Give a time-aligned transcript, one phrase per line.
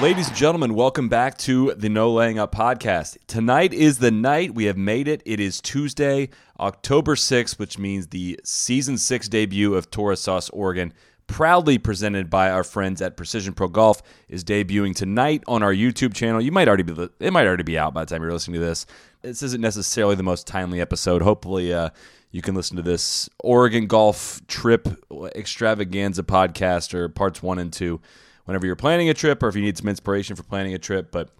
[0.00, 3.18] Ladies and gentlemen, welcome back to the No Laying Up podcast.
[3.26, 4.54] Tonight is the night.
[4.54, 5.20] We have made it.
[5.26, 10.94] It is Tuesday, October 6th, which means the season six debut of Tourist Sauce Oregon,
[11.26, 14.00] proudly presented by our friends at Precision Pro Golf,
[14.30, 16.40] is debuting tonight on our YouTube channel.
[16.40, 18.66] You might already be it might already be out by the time you're listening to
[18.66, 18.86] this.
[19.20, 21.20] This isn't necessarily the most timely episode.
[21.20, 21.90] Hopefully, uh,
[22.30, 24.88] you can listen to this Oregon golf trip
[25.34, 28.00] extravaganza podcast or parts one and two
[28.44, 31.10] whenever you're planning a trip or if you need some inspiration for planning a trip.
[31.10, 31.30] But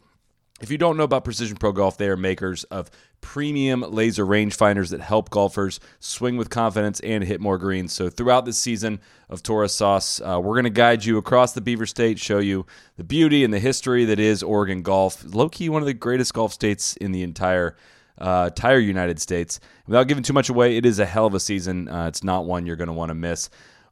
[0.60, 2.90] if you don't know about Precision Pro Golf, they are makers of
[3.22, 7.92] premium laser rangefinders that help golfers swing with confidence and hit more greens.
[7.92, 11.62] So throughout this season of Tourist Sauce, uh, we're going to guide you across the
[11.62, 15.24] Beaver State, show you the beauty and the history that is Oregon golf.
[15.34, 17.76] Low key, one of the greatest golf states in the entire
[18.18, 19.60] uh, entire United States.
[19.86, 21.88] Without giving too much away, it is a hell of a season.
[21.88, 23.48] Uh, it's not one you're going to want to miss.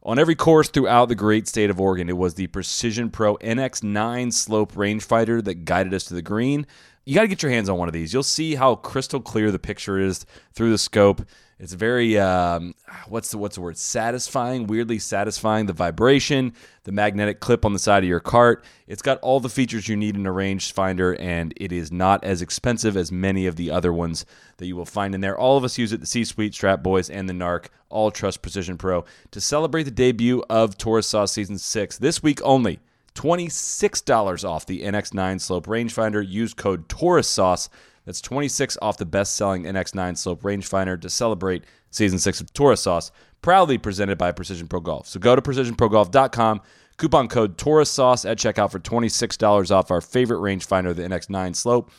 [0.09, 4.33] On every course throughout the great state of Oregon, it was the Precision Pro NX9
[4.33, 6.65] slope rangefinder that guided us to the green.
[7.05, 8.11] You got to get your hands on one of these.
[8.11, 11.21] You'll see how crystal clear the picture is through the scope.
[11.59, 12.73] It's very um,
[13.09, 13.77] what's the what's the word?
[13.77, 15.65] Satisfying, weirdly satisfying.
[15.65, 16.53] The vibration,
[16.85, 18.63] the magnetic clip on the side of your cart.
[18.87, 22.41] It's got all the features you need in a rangefinder, and it is not as
[22.41, 24.25] expensive as many of the other ones
[24.57, 25.37] that you will find in there.
[25.37, 25.99] All of us use it.
[25.99, 30.41] The C-Suite, Strap Boys, and the Narc all trust Precision Pro to celebrate the debut
[30.49, 32.79] of Tourist Sauce Season Six this week only.
[33.15, 36.25] $26 off the NX9 Slope rangefinder.
[36.25, 37.67] Use code Tourist Sauce.
[38.09, 43.11] That's 26 off the best-selling NX9 Slope rangefinder to celebrate Season 6 of Tourist Sauce,
[43.43, 45.05] proudly presented by Precision Pro Golf.
[45.05, 46.61] So go to precisionprogolf.com,
[46.97, 51.91] coupon code Tourist Sauce at checkout for $26 off our favorite rangefinder, the NX9 Slope.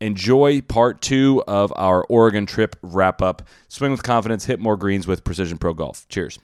[0.00, 3.42] Enjoy part two of our Oregon trip wrap up.
[3.68, 6.08] Swing with confidence, hit more greens with Precision Pro Golf.
[6.08, 6.38] Cheers.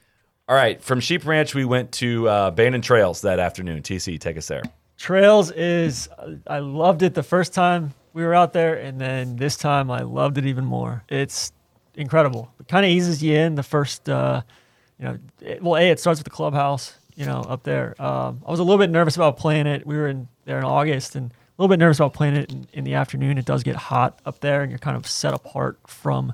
[0.46, 3.80] All right, from Sheep Ranch, we went to uh, Bandon Trails that afternoon.
[3.80, 4.62] TC, take us there.
[4.98, 6.10] Trails is
[6.46, 10.00] I loved it the first time we were out there, and then this time I
[10.02, 11.04] loved it even more.
[11.08, 11.52] It's
[11.94, 12.52] incredible.
[12.60, 14.42] It kind of eases you in the first, uh,
[14.98, 15.18] you know.
[15.40, 17.94] It, well, a it starts with the clubhouse, you know, up there.
[18.02, 19.86] Um, I was a little bit nervous about playing it.
[19.86, 22.66] We were in there in August, and a little bit nervous about playing it in,
[22.72, 23.38] in the afternoon.
[23.38, 26.32] It does get hot up there, and you're kind of set apart from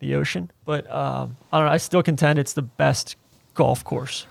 [0.00, 0.50] the ocean.
[0.64, 1.72] But um, I don't know.
[1.72, 3.16] I still contend it's the best
[3.54, 4.26] golf course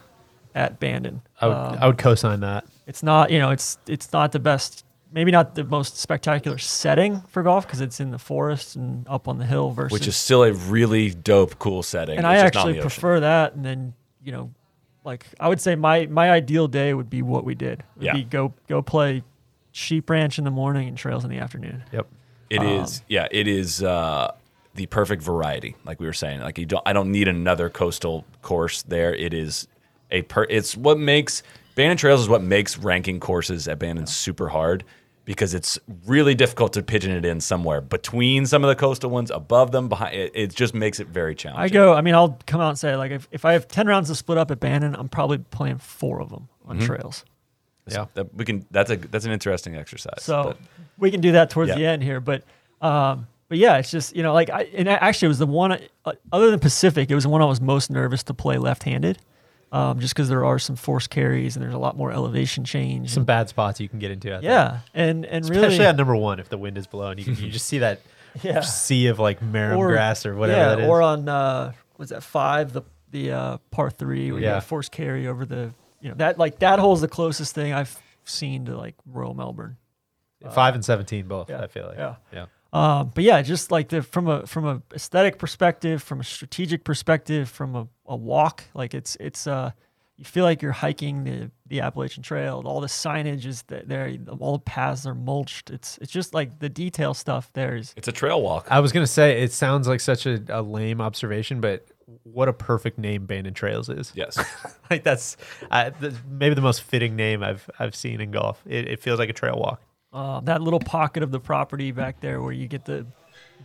[0.53, 1.22] at Bandon.
[1.41, 2.66] I would, Um, I would co-sign that.
[2.88, 7.21] it's not you know it's it's not the best maybe not the most spectacular setting
[7.29, 10.15] for golf because it's in the forest and up on the hill versus Which is
[10.17, 12.17] still a really dope, cool setting.
[12.19, 12.81] and It's i just not in actually ocean.
[12.89, 13.93] prefer that and then
[14.23, 14.51] you know
[15.03, 18.13] like i would say my my ideal day would be what we did would Yeah.
[18.13, 19.23] be go go play
[19.71, 22.07] sheep ranch in the morning and trails in the afternoon Yep.
[22.51, 24.31] It Um, is, yeah, it is uh,
[24.75, 25.75] the perfect variety.
[25.83, 29.15] Like we were saying, like you don't, I don't need another coastal course there.
[29.15, 29.67] It is
[30.11, 30.43] a per.
[30.47, 31.41] It's what makes
[31.73, 34.83] Bandon Trails is what makes ranking courses at Bandon super hard
[35.25, 39.31] because it's really difficult to pigeon it in somewhere between some of the coastal ones,
[39.31, 40.16] above them, behind.
[40.16, 41.63] It, it just makes it very challenging.
[41.63, 43.88] i go i mean i'll come out and say like if, if i have 10
[43.88, 46.86] rounds to split up at Bandon, i'm probably playing four of them on Mm-hmm.
[46.86, 47.25] trails
[47.88, 48.06] Yeah.
[48.16, 48.66] That we can.
[48.72, 50.24] That's a that's an interesting exercise.
[50.24, 50.58] So but-
[50.97, 51.75] we can do that towards Yeah.
[51.75, 52.44] the end here, but
[52.81, 55.72] um, but yeah, it's just you know like I and actually it was the one
[55.74, 59.19] uh, other than Pacific, it was the one I was most nervous to play left-handed,
[59.71, 63.09] um, just because there are some force carries and there's a lot more elevation change.
[63.11, 64.29] Some and- bad spots you can get into.
[64.29, 64.39] There.
[64.41, 67.17] yeah, and and Especially really on number one if the wind is blowing.
[67.17, 67.99] You, can, you just see that
[68.43, 70.87] yeah, sea of like marram or grass or whatever yeah, that is.
[70.87, 74.55] or on uh, was that five the the uh, par three where you Yeah.
[74.55, 75.71] got force carry over the
[76.01, 79.77] you know that like that hole's the closest thing I've seen to like Royal Melbourne.
[80.51, 81.97] Five and 17 both, yeah, I feel like.
[81.97, 82.15] yeah.
[82.31, 82.45] Yeah.
[82.71, 86.83] Um, but yeah, just like the from a from a aesthetic perspective, from a strategic
[86.83, 89.72] perspective, from a, a walk, like it's it's uh
[90.18, 92.62] you feel like you're hiking the the Appalachian Trail.
[92.66, 94.16] All the signage is th- there.
[94.40, 95.69] All the paths are mulched.
[95.69, 97.94] It's it's just like the detail stuff there is.
[97.98, 98.68] it's a trail walk.
[98.69, 101.86] I was going to say, it sounds like such a, a lame observation, but
[102.24, 104.13] what a perfect name Bandon Trails is.
[104.16, 104.38] Yes.
[104.90, 105.38] like that's
[105.69, 108.62] uh, th- maybe the most fitting name I've I've seen in golf.
[108.66, 109.81] It, it feels like a trail walk.
[110.13, 113.06] Uh, that little pocket of the property back there where you get the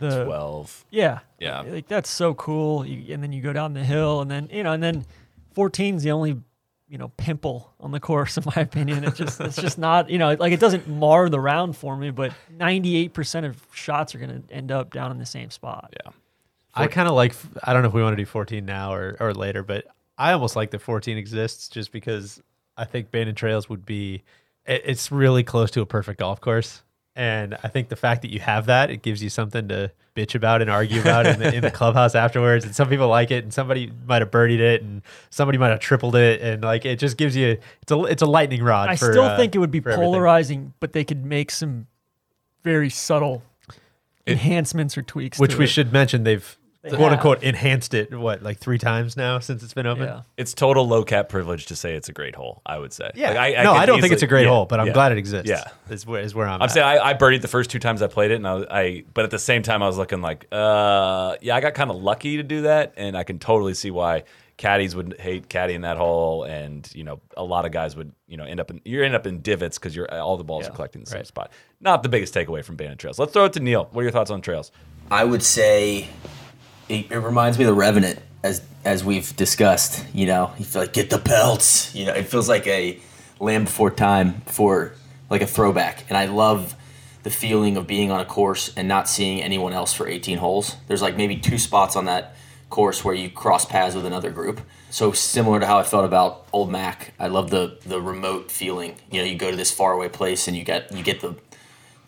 [0.01, 0.85] the Twelve.
[0.91, 1.19] Yeah.
[1.39, 1.61] Yeah.
[1.61, 2.85] Like that's so cool.
[2.85, 5.05] You, and then you go down the hill and then, you know, and then
[5.53, 6.37] 14 is the only,
[6.89, 9.03] you know, pimple on the course, in my opinion.
[9.05, 12.11] It's just, it's just not, you know, like it doesn't mar the round for me,
[12.11, 15.93] but 98% of shots are going to end up down in the same spot.
[16.05, 16.11] Yeah.
[16.73, 17.33] I kind of like.
[17.63, 19.85] I don't know if we want to do 14 now or, or later, but
[20.17, 22.41] I almost like that 14 exists just because
[22.77, 24.23] I think Bandon Trails would be.
[24.65, 26.81] it- It's really close to a perfect golf course,
[27.15, 30.35] and I think the fact that you have that it gives you something to bitch
[30.35, 32.65] about and argue about in the, in the clubhouse afterwards.
[32.65, 35.79] And some people like it, and somebody might have birdied it, and somebody might have
[35.79, 37.57] tripled it, and like it just gives you.
[37.81, 38.89] It's a it's a lightning rod.
[38.89, 40.11] I for, still uh, think it would be for everything.
[40.11, 41.87] polarizing, but they could make some
[42.63, 43.43] very subtle
[44.27, 45.39] enhancements or tweaks.
[45.39, 45.69] Which we it.
[45.69, 47.13] should mention they've They quote have.
[47.13, 50.05] unquote enhanced it what like three times now since it's been open.
[50.05, 50.21] Yeah.
[50.35, 52.61] It's total low cap privilege to say it's a great hole.
[52.65, 53.11] I would say.
[53.13, 54.93] Yeah, Like, no, I don't think it's a great yeah, hole, but I'm yeah.
[54.93, 55.47] glad it exists.
[55.47, 55.65] Yeah.
[55.91, 56.55] is where is where I'm.
[56.55, 56.61] At?
[56.61, 56.71] I'm at.
[56.71, 59.03] saying I, I birdied the first two times I played it, and I, was- I
[59.13, 61.97] but at the same time I was looking like, uh, yeah, I got kind of
[61.97, 64.23] lucky to do that, and I can totally see why
[64.57, 68.37] caddies would hate caddying that hole, and you know a lot of guys would you
[68.37, 70.71] know end up in you end up in divots because you're all the balls are
[70.71, 71.27] collecting in the same right.
[71.27, 71.51] spot.
[71.79, 73.19] Not the biggest takeaway from Bandon Trails.
[73.19, 73.87] Let's throw it to Neil.
[73.91, 74.71] What are your thoughts on trails?
[75.11, 76.07] I would say
[76.91, 80.05] it, it reminds me of the Revenant, as as we've discussed.
[80.13, 81.95] You know, you feel like get the pelts.
[81.95, 82.99] You know, it feels like a
[83.39, 84.93] Land Before Time for
[85.29, 86.75] like a throwback, and I love
[87.23, 90.75] the feeling of being on a course and not seeing anyone else for 18 holes.
[90.87, 92.35] There's like maybe two spots on that
[92.71, 94.59] course where you cross paths with another group.
[94.89, 98.95] So similar to how I felt about Old Mac, I love the the remote feeling.
[99.09, 101.35] You know, you go to this faraway place and you get you get the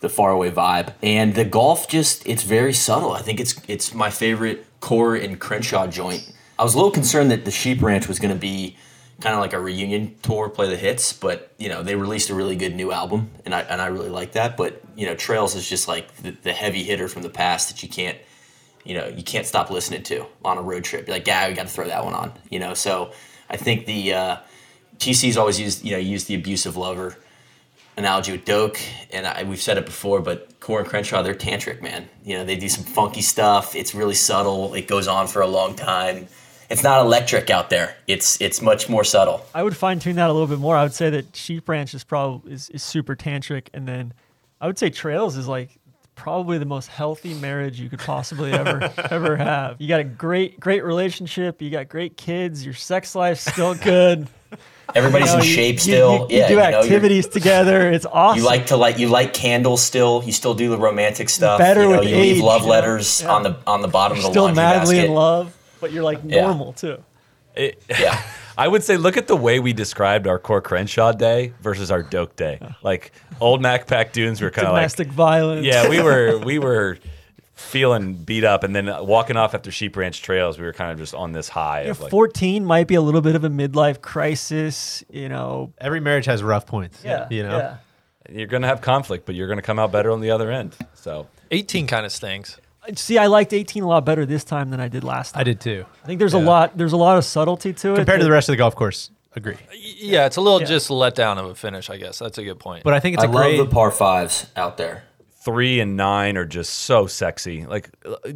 [0.00, 0.92] the faraway vibe.
[1.02, 3.12] And the golf just it's very subtle.
[3.12, 6.30] I think it's it's my favorite Coore and Crenshaw joint.
[6.58, 8.76] I was a little concerned that the Sheep Ranch was going to be
[9.20, 12.34] kind of like a reunion tour, play the hits, but you know they released a
[12.34, 14.58] really good new album, and I and I really like that.
[14.58, 17.82] But you know Trails is just like the, the heavy hitter from the past that
[17.82, 18.18] you can't
[18.84, 21.06] you know you can't stop listening to on a road trip.
[21.06, 22.32] You're like, yeah, we got to throw that one on.
[22.50, 23.12] You know, so
[23.48, 24.36] I think the uh,
[24.98, 27.16] TC's always used you know used the abusive lover
[27.96, 28.78] analogy with Doak,
[29.12, 32.08] and I, we've said it before, but Coore and Crenshaw, they're tantric, man.
[32.24, 33.74] You know, they do some funky stuff.
[33.76, 34.74] It's really subtle.
[34.74, 36.28] It goes on for a long time.
[36.70, 37.96] It's not electric out there.
[38.06, 39.44] It's it's much more subtle.
[39.54, 40.76] I would fine tune that a little bit more.
[40.76, 44.14] I would say that Sheep Ranch is probably is, is super tantric, and then
[44.60, 45.78] I would say Trails is like
[46.14, 49.80] probably the most healthy marriage you could possibly ever ever have.
[49.80, 51.60] You got a great great relationship.
[51.60, 52.64] You got great kids.
[52.64, 54.26] Your sex life's still good.
[54.94, 56.12] Everybody's You know, in shape you- still.
[56.12, 57.90] You, you yeah, do you know, you're- activities together.
[57.90, 58.38] It's awesome.
[58.38, 60.22] You like to like you light candles still.
[60.24, 61.58] You still do the romantic stuff.
[61.58, 62.72] Better you know, with you leave age, love you know?
[62.72, 63.32] letters Yeah.
[63.32, 65.08] on the on the bottom You're of the still laundry madly basket.
[65.08, 66.42] in love, but you're like Yeah.
[66.42, 66.98] normal too.
[67.54, 68.20] It, Yeah.
[68.56, 72.04] I would say look at the way we described our Coore Crenshaw day versus our
[72.04, 72.60] Doak day.
[72.84, 73.10] Like
[73.40, 75.66] old Mac Pack dunes were kind of like Domestic violence.
[75.66, 76.98] yeah, we were we were
[77.54, 80.98] feeling beat up, and then walking off after Sheep Ranch Trails, we were kind of
[80.98, 83.44] just on this high You know, of like 14 might be a little bit of
[83.44, 85.04] a midlife crisis.
[85.10, 85.72] You know.
[85.78, 87.00] Every marriage has rough points.
[87.04, 87.26] Yeah.
[87.30, 87.56] you know.
[87.58, 87.76] Yeah.
[88.30, 90.74] you're gonna have conflict, but you're gonna come out better on the other end.
[90.94, 92.58] So 18 kind of stinks.
[92.86, 95.40] Uh, see, I liked 18 a lot better this time than I did last time.
[95.40, 95.84] I did too.
[96.02, 96.76] I think there's a lot.
[96.76, 97.96] There's a lot of subtlety to it.
[97.96, 99.56] Compared to the rest of the golf course, agree.
[99.78, 100.66] Yeah, it's a little Yeah.
[100.66, 102.18] just let down of a finish, I guess.
[102.18, 102.82] That's a good point.
[102.84, 103.56] But I think it's I a love great.
[103.58, 105.04] the par fives out there.
[105.44, 107.66] Three and nine are just so sexy.
[107.66, 108.32] Like uh,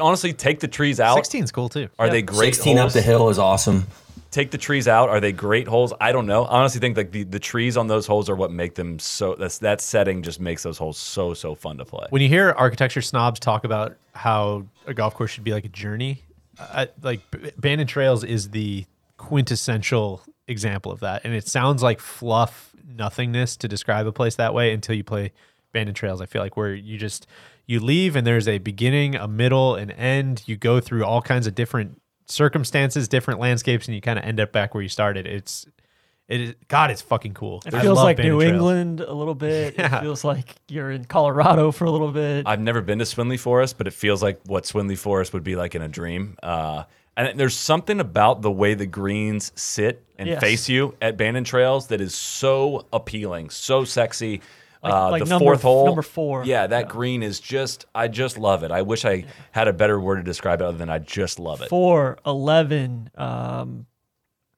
[0.00, 1.18] honestly, take the trees out.
[1.18, 1.88] 16's cool too.
[1.98, 2.54] Are they great?
[2.54, 3.86] 16 up the hill is awesome.
[4.30, 5.08] take the trees out.
[5.08, 5.92] Are they great holes?
[6.00, 6.44] I don't know.
[6.44, 9.34] I honestly think like the, the trees on those holes are what make them so.
[9.34, 12.06] That's that setting just makes those holes so so fun to play.
[12.10, 15.70] When you hear architecture snobs talk about how a golf course should be like a
[15.70, 16.22] journey,
[16.58, 18.84] I, like B- Bandon Trails is the
[19.16, 24.54] quintessential example of that, and it sounds like fluff nothingness to describe a place that
[24.54, 25.32] way until you play
[25.76, 26.20] Bandon Trails.
[26.22, 27.26] I feel like where you just
[27.66, 30.42] you leave and there's a beginning, a middle, an end.
[30.46, 34.40] You go through all kinds of different circumstances, different landscapes, and you kind of end
[34.40, 35.26] up back where you started.
[35.26, 35.66] It's
[36.28, 37.62] it is God, it's fucking cool.
[37.66, 38.52] It I feels like Bandon New Trails.
[38.54, 39.74] England a little bit.
[39.78, 39.98] Yeah.
[39.98, 42.46] It feels like you're in Colorado for a little bit.
[42.46, 45.54] I've never been to Swinley Forest, but it feels like what Swinley Forest would be
[45.56, 46.36] like in a dream.
[46.42, 46.84] Uh,
[47.16, 50.40] and there's something about the way the greens sit and Yes.
[50.40, 54.40] face you at Bandon Trails that is so appealing, so sexy.
[54.82, 56.44] Like- uh, like the number fourth hole, number four.
[56.44, 56.90] Yeah, that Yeah.
[56.92, 58.70] green is just, I just love it.
[58.70, 61.62] I wish I had a better word to describe it other than I just love
[61.62, 61.68] it.
[61.68, 63.86] 4, 11, um,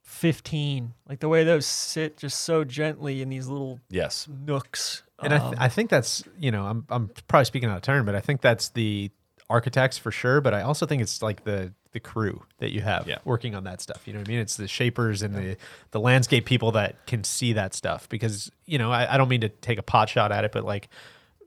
[0.03, 0.95] 15.
[1.09, 4.27] Like the way those sit just so gently in these little Yes.
[4.29, 5.03] nooks.
[5.23, 7.83] And I, th- Um, I think that's you know I'm I'm probably speaking out of
[7.83, 9.11] turn, but I think that's the
[9.51, 10.41] architects for sure.
[10.41, 13.19] But I also think it's like the the crew that you have Yeah.
[13.25, 14.07] working on that stuff.
[14.07, 14.41] You know what I mean?
[14.41, 15.57] It's the shapers and the
[15.93, 18.09] the landscape people that can see that stuff.
[18.09, 20.65] Because you know I, I don't mean to take a pot shot at it, but
[20.65, 20.89] like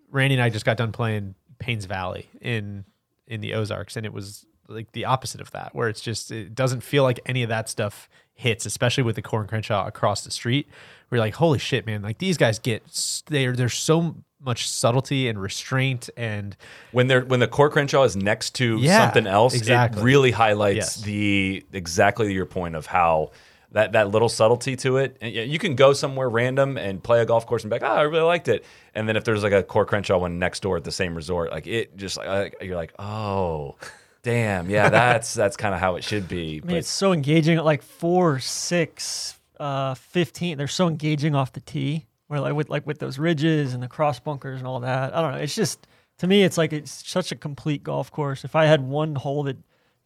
[0.10, 2.86] Randy and I just got done playing Paynes Valley in
[3.27, 6.55] in the Ozarks, and it was like the opposite of that, where it's just it
[6.55, 10.31] doesn't feel like any of that stuff hits, especially with the Coore Crenshaw across the
[10.31, 10.67] street.
[11.12, 12.01] We're like, holy shit, man!
[12.01, 12.83] Like these guys get
[13.27, 16.55] they're they're so much subtlety and restraint and
[16.91, 20.01] when they're when the Coore Crenshaw is next to Yeah, something else, exactly.
[20.01, 21.01] it really highlights Yes.
[21.01, 23.31] the exactly your point of how
[23.74, 25.15] that that little subtlety to it.
[25.21, 27.95] And you can go somewhere random and play a golf course and be like, oh,
[27.95, 28.65] I really liked it.
[28.93, 31.51] And then if there's like a Coore Crenshaw one next door at the same resort,
[31.51, 33.75] like it just like you're like, oh,
[34.24, 36.60] damn, yeah, that's that's kind of how it should be.
[36.63, 40.57] I mean, it's so engaging at like four, six, uh, 15.
[40.57, 43.90] They're so engaging off the tee, where like with like with those ridges and the
[43.90, 45.14] cross bunkers and all that.
[45.14, 45.40] I don't know.
[45.40, 45.86] It's just
[46.20, 48.46] to me, it's like it's such a complete golf course.
[48.46, 49.58] If I had one hole that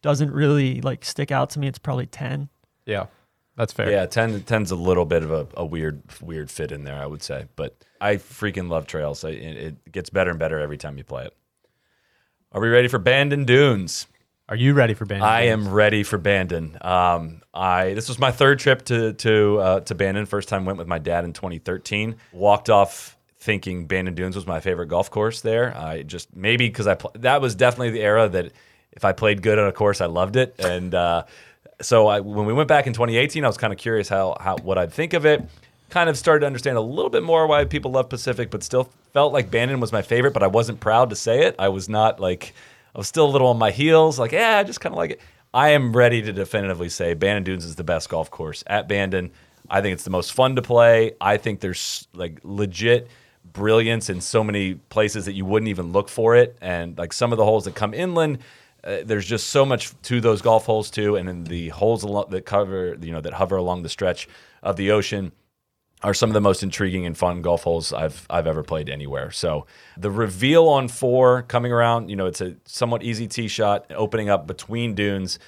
[0.02, 2.48] doesn't really like stick out to me, it's probably ten.
[2.84, 3.06] yeah,
[3.56, 3.92] that's fair.
[3.92, 7.06] Yeah, 10 10's a little bit of a, a weird weird fit in there, I
[7.06, 7.46] would say.
[7.54, 9.24] But I freaking love trails.
[9.24, 9.56] I, it,
[9.86, 11.36] it gets better and better every time you play it.
[12.50, 14.08] Are we ready for Bandon Dunes?
[14.48, 15.28] Are you ready for Bandon?
[15.28, 16.78] I am ready for Bandon.
[16.80, 20.26] Um, I this was my third trip to to uh, to Bandon.
[20.26, 22.14] First time went with my dad in 2013.
[22.32, 25.76] Walked off thinking Bandon Dunes was my favorite golf course there.
[25.76, 28.52] I just maybe because I pl- that was definitely the era that
[28.92, 30.54] if I played good on a course, I loved it.
[30.58, 31.24] And uh,
[31.80, 34.58] so I, when we went back in 2018, I was kind of curious how how
[34.58, 35.42] what I'd think of it.
[35.90, 38.90] Kind of started to understand a little bit more why people love Pacific, but still
[39.12, 40.34] felt like Bandon was my favorite.
[40.34, 41.56] But I wasn't proud to say it.
[41.58, 42.54] I was not like
[42.96, 44.18] I was still a little on my heels.
[44.18, 45.20] Like yeah, I just kind of like it.
[45.52, 49.32] I am ready to definitively say Bandon Dunes is the best golf course at Bandon.
[49.68, 51.12] I think it's the most fun to play.
[51.20, 53.08] I think there's like legit
[53.52, 56.56] brilliance in so many places that you wouldn't even look for it.
[56.62, 58.38] And like some of the holes that come inland,
[58.82, 61.16] uh, there's just so much to those golf holes too.
[61.16, 62.00] And then the holes
[62.30, 64.26] that cover, you know, that hover along the stretch
[64.62, 65.32] of the ocean
[66.02, 69.30] are some of the most intriguing and fun golf holes I've I've ever played anywhere.
[69.30, 73.86] So the reveal on four coming around, you know, it's a somewhat easy tee shot
[73.94, 75.38] opening up between dunes,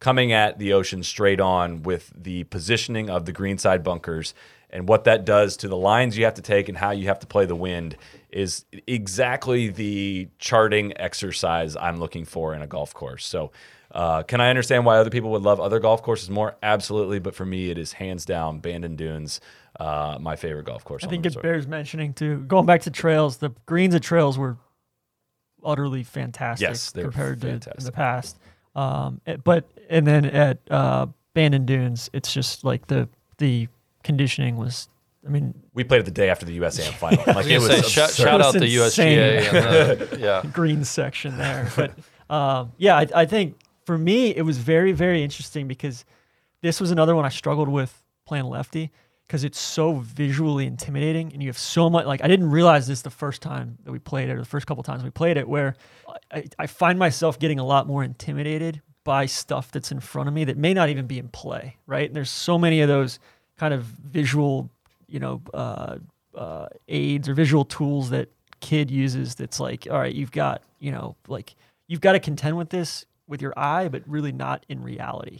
[0.00, 4.34] coming at the ocean straight on with the positioning of the greenside bunkers
[4.70, 7.18] and what that does to the lines you have to take and how you have
[7.20, 7.96] to play the wind
[8.30, 13.24] is exactly the charting exercise I'm looking for in a golf course.
[13.24, 13.50] So
[13.92, 16.56] uh, can I understand why other people would love other golf courses more?
[16.62, 19.40] Absolutely, but for me, it is hands down Bandon Dunes,
[19.80, 21.04] uh, my favorite golf course.
[21.04, 22.38] I think it bears mentioning too.
[22.40, 24.56] Going back to trails, the greens at trails were
[25.64, 28.38] utterly fantastic Yes, they were compared to in the past.
[28.76, 33.68] Um, it- but and then at uh, Bandon Dunes, it's just like the the
[34.04, 34.88] conditioning was.
[35.26, 37.22] I mean, We played it the day after the USAM final.
[37.26, 39.18] Like I was it was say, shout, shout out It the was insane.
[39.18, 39.52] USGA.
[39.52, 40.42] And the, yeah.
[40.52, 41.70] green section there.
[41.76, 41.92] But
[42.34, 43.56] um, yeah, I, I think
[43.88, 46.04] for me it was very very interesting because
[46.60, 48.92] this was another one I struggled with playing lefty
[49.26, 53.00] because it's so visually intimidating and you have so much like I didn't realize this
[53.00, 55.48] the first time that we played it or the first couple times we played it
[55.48, 55.74] where
[56.30, 60.34] I, I find myself getting a lot more intimidated by stuff that's in front of
[60.34, 62.10] me that may not even be in play right?
[62.10, 63.18] And there's so many of those
[63.56, 64.68] kind of visual
[65.06, 65.96] you know uh,
[66.34, 68.28] uh, aids or visual tools that
[68.60, 71.54] Kidd uses that's like all right you've got you know like
[71.86, 75.38] you've got to contend with this with your eye but really not in reality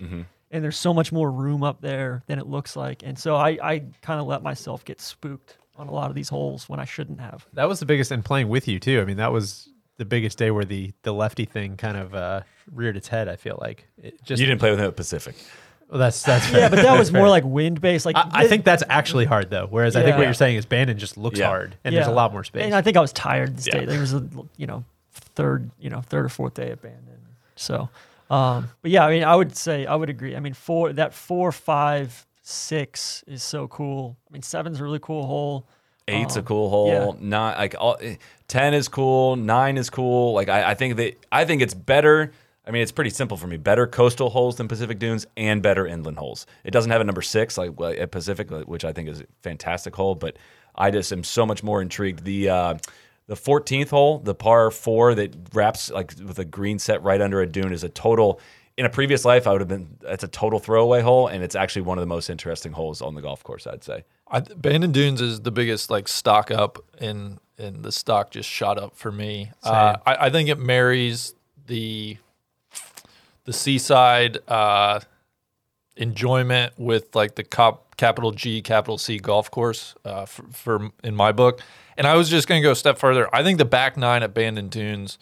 [0.50, 3.59] and there's so much more room up there than it looks like and so i,
[3.62, 6.85] I kind of let myself get spooked on a lot of these holes when i
[6.85, 9.00] shouldn't have That was the biggest, and playing with you too.
[9.00, 12.40] I mean, that was the biggest day where the the lefty thing kind of uh,
[12.73, 13.28] reared its head.
[13.28, 15.35] I feel like it just You didn't play with him at Pacific.
[15.90, 16.61] Well, that's that's fair.
[16.61, 19.50] yeah but that was more like wind based like I, I think that's actually hard
[19.50, 19.66] though.
[19.71, 21.47] Whereas I think what you're saying is Bandon just looks Yeah.
[21.49, 22.64] hard, and there's a lot more space.
[22.64, 23.78] And I think I was tired this Yeah.
[23.80, 23.85] day.
[23.87, 27.02] There was a you know third you know third or fourth day at Bandon.
[27.58, 27.88] So,
[28.30, 30.36] um, but yeah, I mean, I would say I would agree.
[30.36, 34.16] I mean, four that four, five, six is so cool.
[34.28, 35.66] I mean, seven's a really cool hole.
[36.06, 36.88] Eight's a Um, cool hole.
[36.88, 37.10] yeah.
[37.20, 39.36] Nine, like all, eh, ten is cool.
[39.36, 40.32] Nine is cool.
[40.32, 42.32] Like I, I think that I think it's better.
[42.66, 43.56] I mean, it's pretty simple for me.
[43.56, 46.46] Better coastal holes than Pacific Dunes, and better inland holes.
[46.64, 49.96] It doesn't have a number six like at Pacific, which I think is a fantastic
[49.96, 50.14] hole.
[50.14, 50.36] But
[50.74, 52.24] I just am so much more intrigued.
[52.24, 52.74] The uh,
[53.28, 57.40] the 14th hole, the par four that wraps like with a green set right under
[57.40, 58.40] a dune, is a total.
[58.78, 59.97] In a previous life, I would have been.
[60.00, 63.14] That's a total throwaway hole, and it's actually one of the most interesting holes on
[63.14, 63.66] the golf course.
[63.66, 64.04] I'd say.
[64.30, 68.78] I, Bandon Dunes is the biggest like stock up, and and the stock just shot
[68.78, 69.50] up for me.
[69.62, 71.35] Uh, I, I think it marries
[71.66, 72.16] the
[73.44, 75.00] the seaside uh,
[75.97, 81.14] enjoyment with like the cop, capital G, capital C golf course uh, for, for in
[81.14, 81.61] my book.
[81.99, 83.28] And I was just going to go a step further.
[83.35, 85.19] I think the back nine at Bandon Dunes.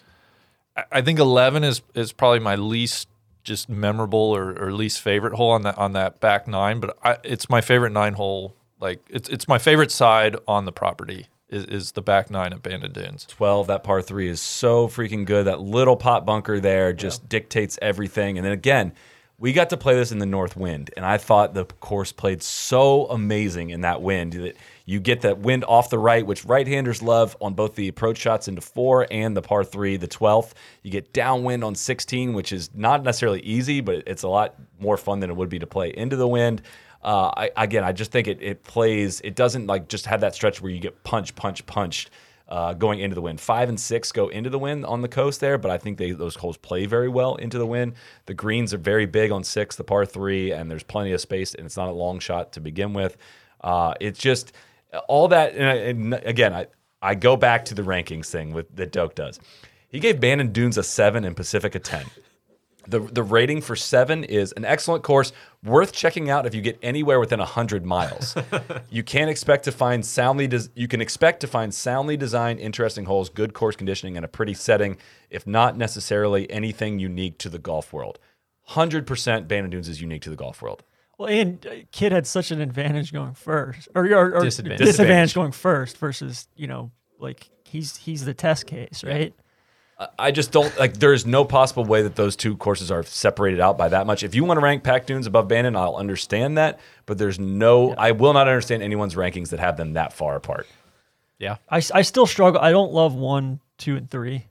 [0.77, 3.09] I- I think eleven is is probably my least
[3.43, 7.17] just memorable or, or least favorite hole on that on that back nine, but I,
[7.25, 8.55] it's my favorite nine hole.
[8.79, 12.63] Like it's it's my favorite side on the property is, is the back nine at
[12.63, 13.25] Bandon Dunes.
[13.25, 17.79] 12 that par 3 is so freaking good that little pot bunker there just dictates
[17.81, 18.93] everything and then again
[19.39, 22.43] We got to play this in the north wind, and I thought the course played
[22.43, 27.03] so amazing in that wind that you get that wind off the right, which right-handers
[27.03, 30.53] love on both the approach shots into four and the par three, the 12th.
[30.83, 34.97] You get downwind on 16, which is not necessarily easy, but it's a lot more
[34.97, 36.63] fun than it would be to play into the wind.
[37.03, 39.21] Uh, I, again, I just think it, it plays.
[39.23, 42.11] It doesn't like just have that stretch where you get punch, punch, punched
[42.49, 43.41] uh, going into the wind.
[43.41, 46.13] Five and six go into the wind on the coast there, but I think they
[46.13, 47.95] those holes play very well into the wind.
[48.27, 51.55] The greens are very big on six, the par three, and there's plenty of space,
[51.55, 53.17] and it's not a long shot to begin with.
[53.61, 54.53] Uh, it's just
[55.09, 55.55] all that.
[55.55, 56.67] And, I, and again, I
[57.03, 59.39] I go back to the rankings thing with that Doak does.
[59.89, 62.07] He gave Bandon Dunes a seven and Pacific a ten.
[62.89, 65.33] The, the rating for seven is an excellent course,
[65.65, 68.37] worth checking out if you get anywhere within hundred miles.
[68.91, 73.05] you can expect to find soundly des- you can expect to find soundly designed, interesting
[73.05, 74.99] holes, good course conditioning, and a pretty setting,
[75.31, 78.21] if not necessarily anything unique to the golf world.
[78.63, 80.85] Hundred percent, Bandon Dunes is unique to the golf world.
[81.19, 84.45] Well, and uh, Kidd had such an advantage going first, or, or, or Disadvantage.
[84.45, 84.79] disadvantage.
[84.87, 85.35] Disadvantage.
[85.35, 89.35] going first versus you know like he's he's the test case, right?
[90.19, 90.99] I just don't like.
[90.99, 94.23] There is no possible way that those two courses are separated out by that much.
[94.23, 96.81] If you want to rank Pack Dunes above Bandon, I'll understand that.
[97.07, 97.95] But there's no.
[97.95, 100.67] I will not understand anyone's rankings that have them that far apart.
[101.39, 101.57] Yeah.
[101.71, 102.61] I, I still struggle.
[102.61, 104.47] I don't love one, two, and three.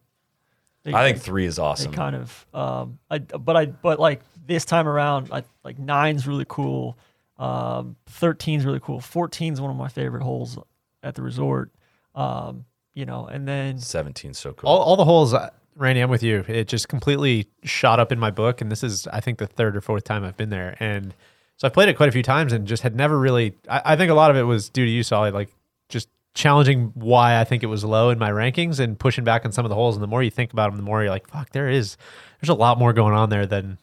[0.84, 1.91] They, I think three is they awesome.
[1.93, 2.45] kind of.
[2.51, 6.97] Um, I but I but like this time around, I like nine's really cool.
[7.37, 8.99] Um, 13's really cool.
[8.99, 10.57] 14's one of my favorite holes
[11.03, 11.71] at the resort.
[12.13, 14.69] Um, you know, and then 17 so cool.
[14.69, 16.45] All, all the holes, uh, Randy, I'm with you.
[16.47, 19.75] It just completely shot up in my book, and this is, I think, the third
[19.75, 21.13] or fourth time I've been there, and
[21.57, 23.53] so I've played it quite a few times, and just had never really.
[23.69, 25.49] I, I think a lot of it was due to you, Solly, like
[25.89, 29.51] just challenging why I think it was low in my rankings and pushing back on
[29.51, 29.95] some of the holes.
[29.95, 31.97] And the more you think about them, the more you're like, fuck, there is,
[32.39, 33.77] there's a lot more going on there than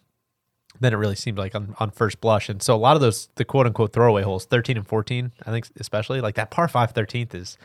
[0.83, 2.49] than it really seemed like on, on first blush.
[2.49, 5.51] And so a lot of those, the quote unquote throwaway holes, 13 and 14, I
[5.51, 7.57] think especially like that par five 13th is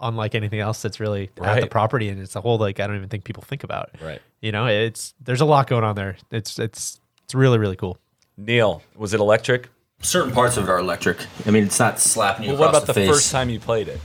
[0.00, 2.08] unlike anything else that's really at the property.
[2.08, 3.90] And it's a hole like I don't even think people think about.
[4.00, 4.22] Right.
[4.40, 6.16] You know, it's, there's a lot going on there.
[6.30, 7.98] It's, it's, it's really, really cool.
[8.38, 9.68] Neil, was it electric?
[10.00, 11.18] Certain parts of it are electric.
[11.46, 13.08] I mean, it's not slapping you Well, what about the, face.
[13.08, 14.00] first time you played it?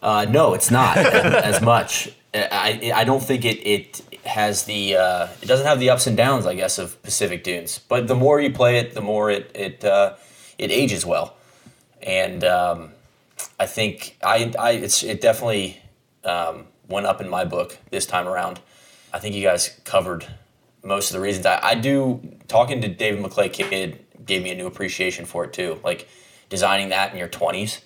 [0.00, 2.12] Uh, no, it's not as much.
[2.32, 6.16] I, I don't think it, it has the uh, it doesn't have the ups and
[6.16, 7.80] downs, I guess, of Pacific Dunes.
[7.88, 10.14] But the more you play it, the more it it uh,
[10.58, 11.36] it ages well,
[12.02, 12.90] and um,
[13.58, 15.80] I think I, I it's it definitely
[16.24, 18.60] um, went up in my book this time around.
[19.12, 20.26] I think you guys covered
[20.84, 21.46] most of the reasons.
[21.46, 25.52] I, I do talking to David McLay Kidd gave me a new appreciation for it
[25.52, 25.80] too.
[25.82, 26.08] Like
[26.48, 27.80] designing that in your twenties,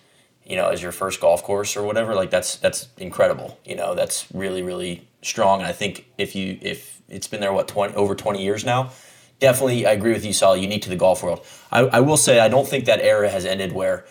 [0.44, 2.14] you know, as your first golf course or whatever.
[2.14, 3.58] Like that's that's incredible.
[3.64, 5.60] You know, that's really really strong.
[5.60, 8.90] And I think if you if it's been there what twenty over twenty years now,
[9.40, 10.56] definitely I agree with you, Saul.
[10.56, 11.44] Unique to the golf world.
[11.70, 14.04] I, I will say I don't think that era has ended where.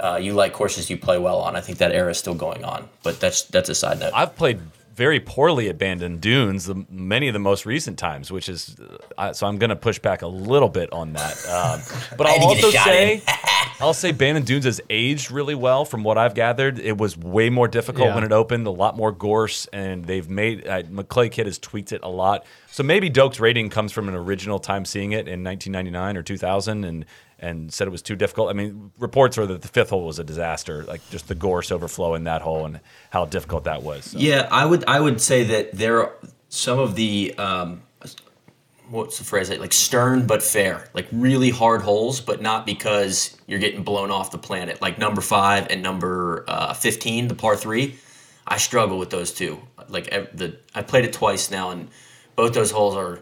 [0.00, 1.56] Uh, you like courses you play well on.
[1.56, 4.12] I think that era is still going on, but that's that's a side note.
[4.14, 4.60] I've played
[4.98, 8.76] very poorly abandoned Dunes the, many of the most recent times, which is
[9.16, 11.36] uh, so I'm going to push back a little bit on that.
[11.46, 11.80] Um,
[12.18, 13.22] but I had I'll to get a also say
[13.80, 16.80] I'll say Bandon Dunes has aged really well from what I've gathered.
[16.80, 18.14] It was way more difficult Yeah.
[18.16, 21.92] when it opened, a lot more gorse, and they've made uh, McLay Kidd has tweaked
[21.92, 22.44] it a lot.
[22.72, 26.84] So maybe Doak's rating comes from an original time seeing it in 1999 or 2000,
[26.84, 27.06] and
[27.38, 28.50] and said it was too difficult.
[28.50, 31.70] I mean, reports were that the fifth hole was a disaster, like just the gorse
[31.70, 34.06] overflow in that hole and how difficult that was.
[34.06, 34.18] So.
[34.18, 36.12] Yeah, I would I would say that there are
[36.48, 37.82] some of the um,
[38.90, 43.58] what's the phrase like stern but fair, like really hard holes, but not because you're
[43.58, 44.80] getting blown off the planet.
[44.82, 47.96] Like number five and number uh, fifteen, the par three.
[48.46, 49.60] I struggle with those two.
[49.88, 51.88] Like the I played it twice now, and
[52.34, 53.20] both those holes are,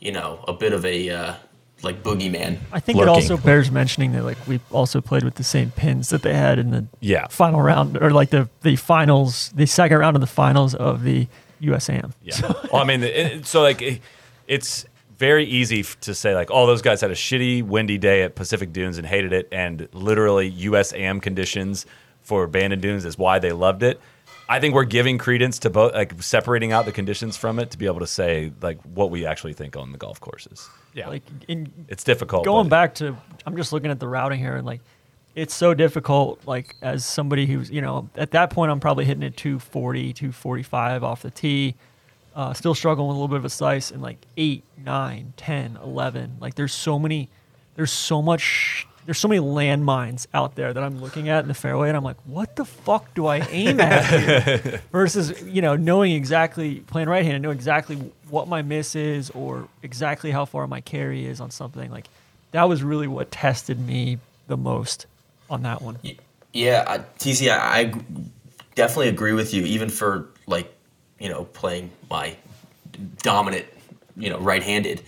[0.00, 1.34] you know, a bit of a uh,
[1.82, 2.58] like boogeyman.
[2.72, 3.12] I think lurking.
[3.14, 6.34] it also bears mentioning that like we also played with the same pins that they
[6.34, 7.26] had in the Yeah.
[7.28, 11.28] final round or like the the finals, the second round of the finals of the
[11.62, 12.12] USAM.
[12.22, 12.40] Yeah.
[12.72, 14.00] well, I mean, it- so like it,
[14.48, 14.86] it's
[15.18, 18.72] very easy to say like, oh, those guys had a shitty windy day at Pacific
[18.72, 21.86] Dunes and hated it, and literally USAM conditions
[22.20, 24.00] for Bandon Dunes is why they loved it.
[24.48, 27.78] I think we're giving credence to both, like separating out the conditions from it to
[27.78, 30.68] be able to say like what we actually think on the golf courses.
[30.94, 31.08] Yeah.
[31.08, 32.44] Like in It's difficult.
[32.44, 34.80] going back to I'm just looking at the routing here and like
[35.34, 39.22] it's so difficult like as somebody who's you know at that point I'm probably hitting
[39.22, 41.74] it 240 245 off the tee
[42.34, 45.78] uh, still struggling with a little bit of a slice and like 8 9 10
[45.82, 47.28] 11 like there's so many
[47.74, 51.54] there's so much there's so many landmines out there that I'm looking at in the
[51.54, 54.82] fairway, and I'm like, what the fuck do I aim at?
[54.92, 57.96] Versus, you know, knowing exactly playing right hand, know exactly
[58.28, 61.90] what my miss is or exactly how far my carry is on something.
[61.90, 62.06] Like
[62.50, 65.06] that was really what tested me the most
[65.48, 65.98] on that one.
[66.52, 67.84] Yeah, I, TC, I, I
[68.74, 69.62] definitely agree with you.
[69.64, 70.72] Even for like,
[71.20, 72.36] you know, playing my
[73.18, 73.66] dominant,
[74.16, 75.02] you know, right-handed,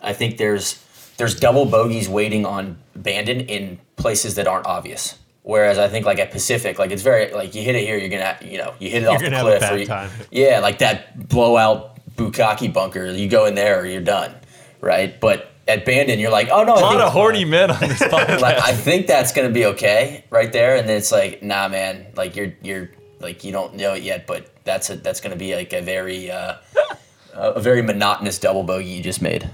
[0.00, 0.74] I think there's
[1.16, 5.18] there's double bogeys waiting on Bandon in places that aren't obvious.
[5.44, 8.08] Whereas I think like at Pacific, like it's very like you hit it here, you're
[8.08, 9.72] gonna you know you hit it off the gonna have a cliff.
[9.72, 10.10] or you- time.
[10.30, 13.10] Yeah, like that blowout Bukaki bunker.
[13.10, 14.32] You go in there or you're done,
[14.80, 15.18] right?
[15.20, 17.80] But at Bandon, you're like, oh no, A I lot think of horny men on
[17.80, 18.40] this podcast.
[18.40, 22.06] like I think that's gonna be okay right there, and then it's like, nah, man,
[22.16, 25.56] like you're you're like you don't know it yet, but that's a that's gonna be
[25.56, 26.54] like a very uh,
[27.34, 29.50] a very monotonous double bogey you just made.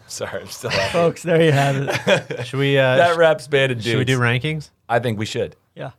[0.06, 0.92] Sorry, I'm still laughing.
[0.92, 2.46] Folks, there you have it.
[2.46, 2.78] Should we?
[2.78, 3.86] Uh, That wraps Bandon Dunes.
[3.86, 4.70] should we do rankings?
[4.88, 5.56] I think we should.
[5.74, 5.90] Yeah.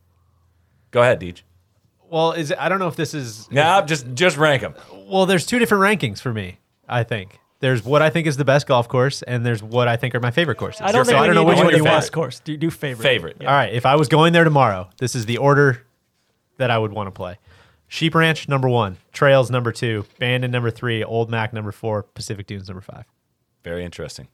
[0.92, 1.42] Go ahead, Deej.
[2.10, 3.52] Well, is it, I don't know if this is.
[3.52, 4.76] Nah, just just rank them.
[5.08, 6.60] Well, there's two different rankings for me.
[6.88, 9.98] I think there's what I think is the best golf course, and there's what I
[9.98, 10.82] think are my favorite courses.
[10.82, 11.98] I don't so I don't know which one you your want.
[11.98, 12.40] best course.
[12.42, 13.04] Do, do favorite.
[13.04, 13.38] Favorite.
[13.42, 13.50] Yeah.
[13.50, 15.82] All right, if I was going there tomorrow, this is the order
[16.58, 17.38] that I would want to play.
[17.88, 22.46] Sheep Ranch number one, Trails number two, Bandon number three, Old Mac number four, Pacific
[22.48, 23.06] Dunes number five.
[23.66, 24.28] Very interesting.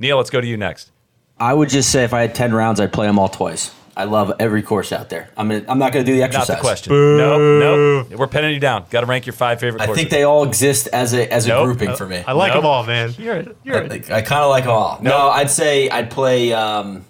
[0.00, 0.90] Neil, let's go to you next.
[1.38, 3.72] I would just say if I had ten rounds, I'd play them all twice.
[3.96, 5.28] I love every course out there.
[5.36, 6.48] I'm gonna, I'm not gonna do the exercise.
[6.48, 6.82] Not exercise.
[6.82, 7.16] the question.
[7.18, 8.16] No, no.
[8.16, 8.86] We're penning you down.
[8.90, 10.00] Got to rank your five favorite I courses.
[10.02, 11.64] think they all exist as a as a Nope.
[11.66, 12.24] grouping for me.
[12.26, 12.62] I like Nope.
[12.62, 13.14] them all, man.
[13.18, 14.98] You're, you're I, I kind of like them all.
[15.00, 16.52] No, I'd say I'd play.
[16.52, 17.04] Um,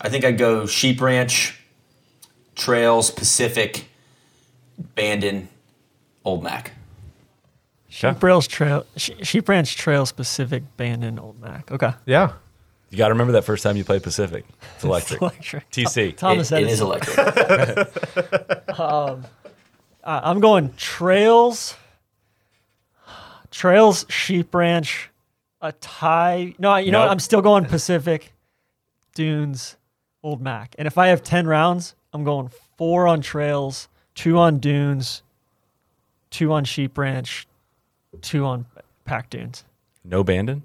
[0.00, 1.58] I think I'd go Sheep Ranch,
[2.54, 3.86] Trails, Pacific,
[4.94, 5.48] Bandon,
[6.24, 6.72] Old Mac.
[7.92, 11.70] Sheep Rails Trail, She- Sheep Ranch Trail Specific Bandon Old Mac.
[11.70, 11.92] Okay.
[12.06, 12.32] Yeah.
[12.90, 14.44] You got to remember that first time you played Pacific.
[14.76, 15.20] It's electric.
[15.20, 15.70] Electric.
[15.70, 16.16] TC.
[16.16, 16.72] Thomas It- it Edison.
[16.72, 17.18] is electric.
[20.04, 21.76] Uh, I'm going Trails,
[23.52, 25.10] Trails, Sheep Ranch,
[25.60, 26.54] a tie.
[26.58, 27.08] No, you know what?
[27.10, 28.32] I'm still going Pacific,
[29.14, 29.76] Dunes,
[30.24, 30.74] Old Mac.
[30.76, 35.22] And if I have 10 rounds, I'm going four on Trails, two on Dunes,
[36.30, 37.46] two on Sheep Ranch,
[38.20, 38.66] two on
[39.04, 39.64] Pack Dunes.
[40.04, 40.62] No Bandon?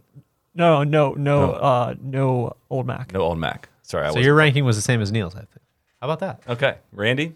[0.53, 1.63] No, no, no, Oh.
[1.63, 3.13] uh, no Old Mac.
[3.13, 3.69] No Old Mac.
[3.83, 4.05] Sorry.
[4.05, 5.49] I So was your ranking was the same as Neil's, I think.
[6.01, 6.41] How about that?
[6.51, 6.77] Okay.
[6.91, 7.35] Randy?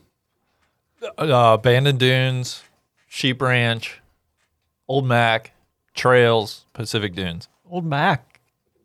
[1.18, 2.64] Uh, Bandon Dunes,
[3.08, 4.02] Sheep Ranch,
[4.88, 5.52] Old Mac,
[5.96, 7.48] Trails, Pacific Dunes.
[7.70, 8.40] Old Mac,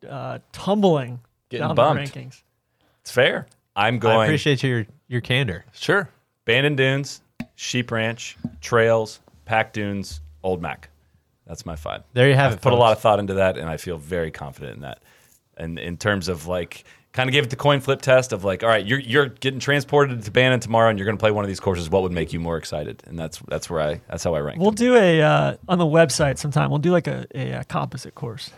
[0.07, 2.13] uh, tumbling Getting down bumped.
[2.13, 2.41] the rankings.
[3.01, 3.47] It's fair.
[3.75, 5.65] I'm going I appreciate your your candor.
[5.73, 6.09] Sure.
[6.45, 7.21] Bandon Dunes,
[7.55, 10.89] Sheep Ranch, Trails, Pack Dunes, Old Mac.
[11.47, 12.03] That's my five.
[12.13, 12.61] There you have I've it.
[12.61, 15.01] put a lot of thought into that, and I feel very confident in that.
[15.55, 16.83] And in terms of like,
[17.13, 19.59] kind of gave it the coin flip test of like, all right, you're you're getting
[19.59, 21.89] transported to Bandon tomorrow, and you're going to play one of these courses.
[21.89, 23.01] What would make you more excited?
[23.07, 24.59] And that's that's where I that's how I rank.
[24.59, 24.75] We'll them.
[24.75, 26.69] do a uh, on the website sometime.
[26.69, 28.51] We'll do like a, a, uh composite course.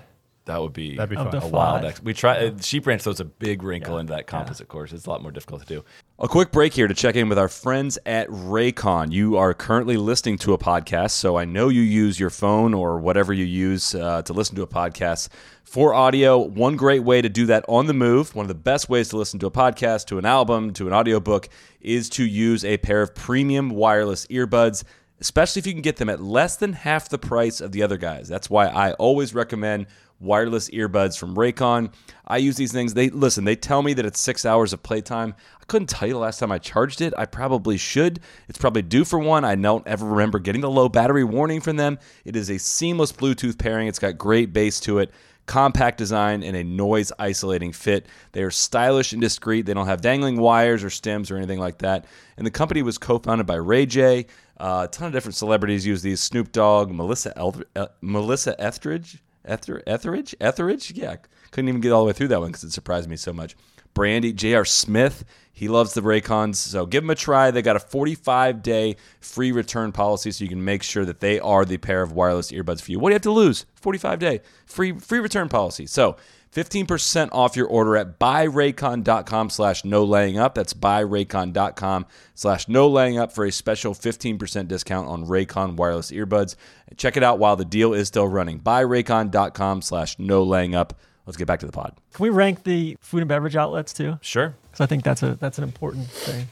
[0.46, 1.28] That would be That'd be fun.
[1.28, 1.82] a wild.
[1.82, 1.84] five.
[1.86, 4.92] Ex- we try uh, Sheep Ranch throws a big wrinkle into that composite course.
[4.94, 5.86] It's a lot more difficult to do.
[6.22, 9.14] A quick break here to check in with our friends at Raycon.
[9.14, 13.00] You are currently listening to a podcast, so I know you use your phone or
[13.00, 15.30] whatever you use uh, to listen to a podcast
[15.64, 16.38] for audio.
[16.38, 19.18] One great way to do that on the move, one of the best ways to
[19.18, 21.48] listen to a podcast, to an album, to an audiobook,
[21.80, 24.84] is to use a pair of premium wireless earbuds
[25.22, 27.98] especially if you can get them at less than half the price of the other
[27.98, 28.28] guys.
[28.28, 29.88] That's why I always recommend
[30.20, 31.94] wireless earbuds from Raycon.
[32.28, 32.94] I use these things.
[32.94, 35.34] They listen, they tell me that it's 6 hours of playtime.
[35.62, 37.14] I couldn't tell you the last time I charged it.
[37.18, 38.20] I probably should.
[38.48, 39.46] It's probably due for one.
[39.46, 42.00] I don't ever remember getting the low battery warning from them.
[42.26, 43.88] It is a seamless Bluetooth pairing.
[43.88, 45.12] It's got great bass to it
[45.50, 48.06] compact design and a noise isolating fit.
[48.34, 49.66] They are stylish and discreet.
[49.66, 52.06] They don't have dangling wires or stems or anything like that.
[52.38, 54.28] And the company was co-founded by Ray J.
[54.60, 59.24] Uh, a ton of different celebrities use these: Snoop Dogg, Melissa Elth- uh, Melissa Etheridge,
[59.48, 60.92] Ether- Etheridge, Etheridge.
[60.92, 61.18] Yeah,
[61.52, 63.56] couldn't even get all the way through that one because it surprised me so much.
[63.94, 64.66] Brandy, J.R.
[64.66, 67.52] Smith, he loves the Raycons, so give them a try.
[67.52, 71.40] They got a 45 day free return policy, so you can make sure that they
[71.40, 73.00] are the pair of wireless earbuds for you.
[73.00, 73.66] What do you have to lose?
[73.76, 75.86] 45 day free free return policy.
[75.86, 76.18] So
[76.54, 80.56] 15% off your order at buyraycon.com slash no laying up.
[80.56, 86.56] That's buyraycon.com slash no laying up for a special 15% discount on Raycon wireless earbuds.
[86.98, 88.60] Check it out while the deal is still running.
[88.60, 91.00] Buyraycon.com slash no laying up.
[91.26, 91.96] Let's get back to the pod.
[92.14, 94.18] Can we rank the food and beverage outlets too?
[94.22, 94.56] Sure.
[94.64, 96.48] Because I think that's a that's an important thing.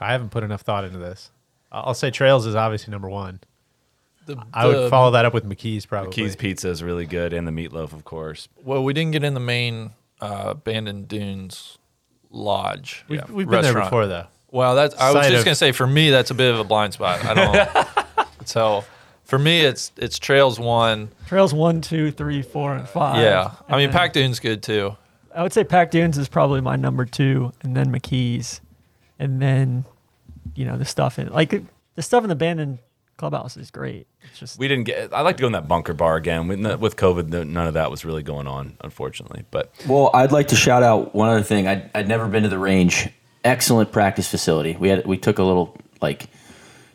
[0.00, 1.32] I haven't put enough thought into this.
[1.72, 3.40] I'll I'll say Trails is obviously number one.
[4.36, 6.10] The, I would follow that up with McKee's probably.
[6.12, 8.48] McKee's Pizza is really good, and the meatloaf, of course.
[8.64, 9.90] Well, we didn't get in the main
[10.20, 11.78] uh, Bandon Dunes
[12.30, 13.04] Lodge.
[13.08, 14.26] We've, Yeah, we've been there before though.
[14.52, 16.58] Well, that's I was Side just of- gonna say for me that's a bit of
[16.60, 17.24] a blind spot.
[17.24, 18.26] I don't.
[18.48, 18.84] so
[19.24, 21.10] for me it's it's Trails one.
[21.26, 23.22] Trails one, two, three, four, and five.
[23.22, 24.96] yeah, I And mean then Pack Dune's good too.
[25.34, 28.58] I would say Pack Dunes is probably my number two, and then McKees,
[29.20, 29.84] and then
[30.56, 31.50] you know the stuff in like
[31.94, 32.78] the stuff in the abandoned
[33.20, 34.06] clubhouse is great.
[34.22, 35.12] It's just We didn't get.
[35.12, 36.48] I like to go in that bunker bar again.
[36.48, 39.44] With, with COVID, none of that was really going on, unfortunately.
[39.50, 41.68] But Well, I'd like to shout out one other thing.
[41.68, 43.08] I'd, I'd never been to the range.
[43.44, 44.76] Excellent practice facility.
[44.78, 46.26] We had we took a little like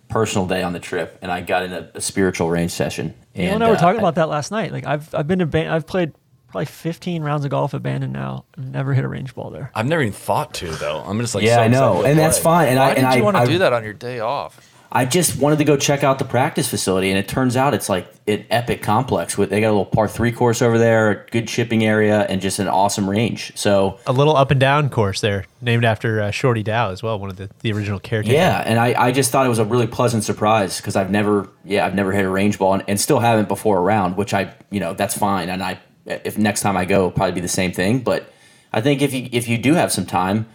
[0.09, 3.13] personal day on the trip, and I got in a, a spiritual range session.
[3.35, 4.71] Neil And and I were uh, talking about that last night.
[4.71, 6.13] Like I've I've been to ban- I've played
[6.49, 8.45] probably 15 rounds of golf at Bandon now.
[8.57, 9.71] I've never hit a range ball there.
[9.75, 10.99] I've never even thought to though.
[11.05, 12.67] I'm just like, Yeah, so I know, excited to and that's fine.
[12.69, 14.19] And Why I did and you I, want to I, do that on your day
[14.19, 14.74] off?
[14.95, 17.89] I just wanted to go check out the practice facility, and it turns out it's
[17.89, 19.38] like an epic complex.
[19.38, 22.39] With they got a little par three course over there, a good chipping area, and
[22.39, 23.51] just an awesome range.
[23.58, 27.19] So A little up and down course there, named after uh, Shorty Dow as well,
[27.19, 28.36] one of the, the original caretakers.
[28.36, 31.49] Yeah, and I, I just thought it was a really pleasant surprise because I've never
[31.65, 34.34] yeah I've never hit a range ball and, and still haven't before a round, which
[34.34, 35.49] I you know that's fine.
[35.49, 37.99] And I if next time I go it'll probably be the same thing.
[37.99, 38.31] But
[38.71, 40.45] I think if you if you do have some time,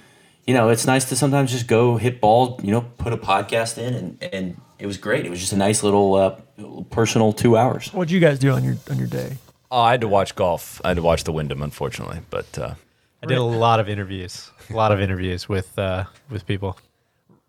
[0.46, 2.62] you know it's nice to sometimes just go hit balls.
[2.64, 5.26] You know, put a podcast in and and it was great.
[5.26, 6.40] It was just a nice little uh,
[6.90, 7.92] personal two hours.
[7.92, 9.36] What'd you guys do on your on your day?
[9.70, 10.80] Oh, I had to watch golf.
[10.84, 12.20] I had to watch the Wyndham, unfortunately.
[12.30, 12.74] But uh,
[13.22, 16.78] I did a lot of interviews, a lot of interviews with uh, with people.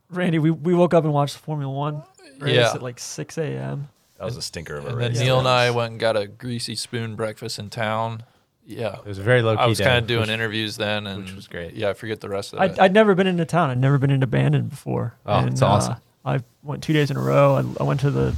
[0.10, 2.04] Randy, we, we woke up and watched the Formula One
[2.39, 2.73] race Yeah.
[2.73, 3.88] at like 6 a.m.
[4.17, 5.19] that was a stinker of a And then race.
[5.21, 8.23] Neil and I went and got a greasy spoon breakfast in town.
[8.65, 9.62] Yeah, It was very low key.
[9.63, 11.74] I was kind of doing which- interviews then, and which was great.
[11.74, 12.80] Yeah, I forget the rest of I'd, it.
[12.80, 13.69] I'd never been into town.
[13.69, 15.15] I'd never been into Bandon before.
[15.26, 15.93] Oh, and, it's awesome.
[16.26, 17.56] Uh, I went two days in a row.
[17.56, 18.36] I, I went to the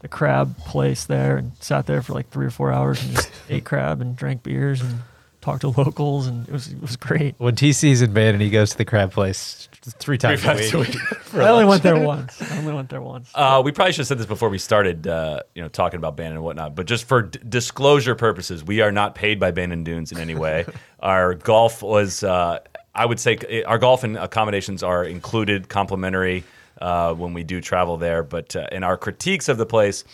[0.00, 3.30] the crab place there and sat there for like three or four hours and just
[3.50, 5.00] ate crab and drank beers and
[5.40, 7.34] talked to locals and it was it was great.
[7.38, 10.80] When TC's in Bandon he goes to the crab place three times, times a a
[10.80, 10.96] week.
[11.34, 12.40] I only went there once.
[12.42, 13.30] I only went there once.
[13.34, 16.16] Uh, we probably should have said this before we started, uh, you know, talking about
[16.16, 16.74] Bandon and whatnot.
[16.74, 20.34] But just for d- disclosure purposes, we are not paid by Bandon Dunes in any
[20.34, 20.66] way.
[21.00, 22.58] our golf was, uh,
[22.94, 26.44] I would say, our golf and accommodations are included, complimentary
[26.80, 28.22] uh, when we do travel there.
[28.22, 30.04] But uh, and our critiques of the place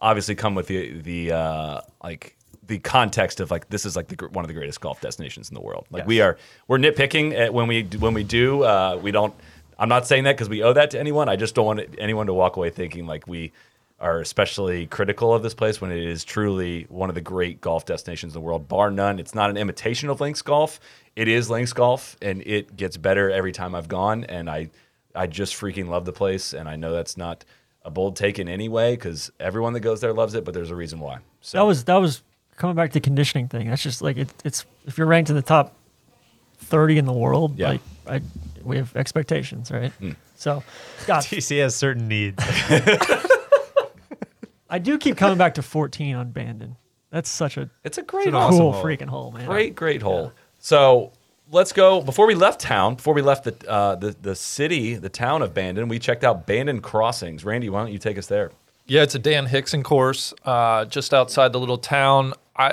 [0.00, 2.36] obviously come with the the uh, like
[2.68, 5.54] the context of like this is like the, one of the greatest golf destinations in
[5.54, 5.86] the world.
[5.90, 9.34] Like we are we're nitpicking at when we when we do uh, we don't.
[9.80, 11.28] I'm not saying that because we owe that to anyone.
[11.28, 13.52] I just don't want anyone to walk away thinking like we
[14.00, 17.84] are especially critical of this place when it is truly one of the great golf
[17.84, 19.18] destinations in the world, bar none.
[19.18, 20.78] It's not an imitation of links golf.
[21.16, 24.24] It is links golf, and it gets better every time I've gone.
[24.24, 24.70] And I,
[25.14, 26.52] I just freaking love the place.
[26.52, 27.44] And I know that's not
[27.84, 30.70] a bold take in any way because everyone that goes there loves it, but there's
[30.70, 31.18] a reason why.
[31.40, 32.22] So That was that was
[32.58, 33.70] coming back to the conditioning thing.
[33.70, 35.74] That's just like it, it's if you're ranked in the top
[36.58, 37.68] thirty in the world, Yeah.
[37.70, 38.20] like I
[38.62, 39.92] we have expectations, right?
[39.92, 40.10] Hmm.
[40.34, 40.62] So,
[41.06, 42.44] God, TC has certain needs.
[44.70, 46.76] I do keep coming back to 14 on Bandon.
[47.10, 48.84] That's such a it's a great, an awesome cool hole.
[48.84, 49.46] freaking hole, man.
[49.46, 50.32] Great, great hole.
[50.58, 51.12] So
[51.50, 52.02] let's go.
[52.02, 55.54] Before we left town, before we left the uh, the the city, the town of
[55.54, 57.44] Bandon, we checked out Bandon Crossings.
[57.46, 58.50] Randy, why don't you take us there?
[58.88, 62.32] Yeah, it's a Dan Hixson course, uh, just outside the little town.
[62.56, 62.72] I,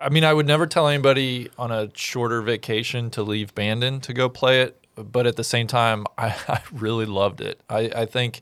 [0.00, 4.12] I mean, I would never tell anybody on a shorter vacation to leave Bandon to
[4.12, 7.60] go play it, but at the same time, I, I really loved it.
[7.70, 8.40] I, I think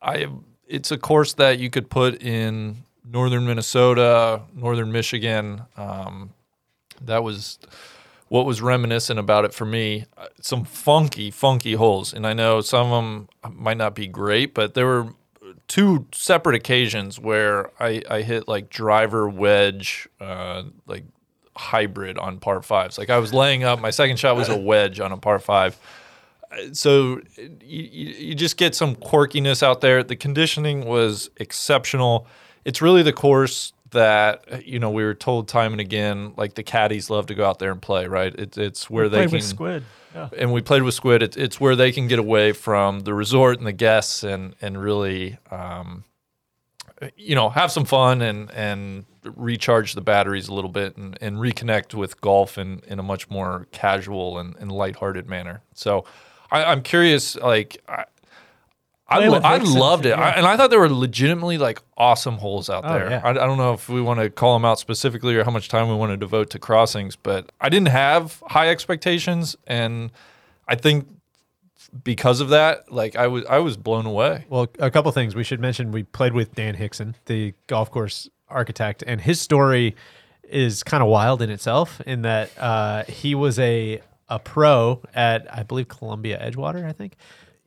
[0.00, 0.28] I
[0.68, 5.62] it's a course that you could put in northern Minnesota, northern Michigan.
[5.76, 6.30] Um,
[7.00, 7.58] that was
[8.28, 10.04] what was reminiscent about it for me.
[10.16, 14.54] Uh, Some funky, funky holes, and I know some of them might not be great,
[14.54, 15.08] but there were
[15.70, 21.04] two separate occasions where I, I hit like driver wedge, uh, like
[21.56, 22.98] hybrid on par fives.
[22.98, 25.78] Like I was laying up, my second shot was a wedge on a par five.
[26.72, 27.20] So
[27.62, 30.02] you you just get some quirkiness out there.
[30.02, 32.26] The conditioning was exceptional.
[32.64, 36.62] It's really the course that you know we were told time and again, like the
[36.62, 38.06] caddies love to go out there and play.
[38.06, 38.34] Right?
[38.34, 39.84] It's it's where they Played can with Squid.
[40.14, 40.28] Yeah.
[40.36, 41.22] and we played with Squid.
[41.22, 44.80] It's, it's where they can get away from the resort and the guests, and and
[44.80, 46.04] really, um,
[47.16, 49.04] you know, have some fun and and
[49.36, 53.28] recharge the batteries a little bit and, and reconnect with golf in, in a much
[53.28, 55.62] more casual and, and lighthearted manner.
[55.74, 56.06] So,
[56.50, 57.82] I, I'm curious, like.
[59.10, 60.12] I, I, lo- I loved it.
[60.12, 63.10] I, and I thought there were legitimately like awesome holes out Oh, there.
[63.10, 63.20] yeah.
[63.24, 65.68] I, I don't know if we want to call them out specifically or how much
[65.68, 70.12] time we want to devote to crossings, but I didn't have high expectations, and
[70.68, 71.08] I think
[72.04, 74.44] because of that, like I was, I was blown away.
[74.48, 75.90] Well, a couple things we should mention.
[75.90, 79.96] We played with Dan Hixson, the golf course architect, and his story
[80.44, 82.00] is kind of wild in itself.
[82.02, 86.84] In that uh, he was a a pro at I believe Columbia Edgewater.
[86.86, 87.16] I think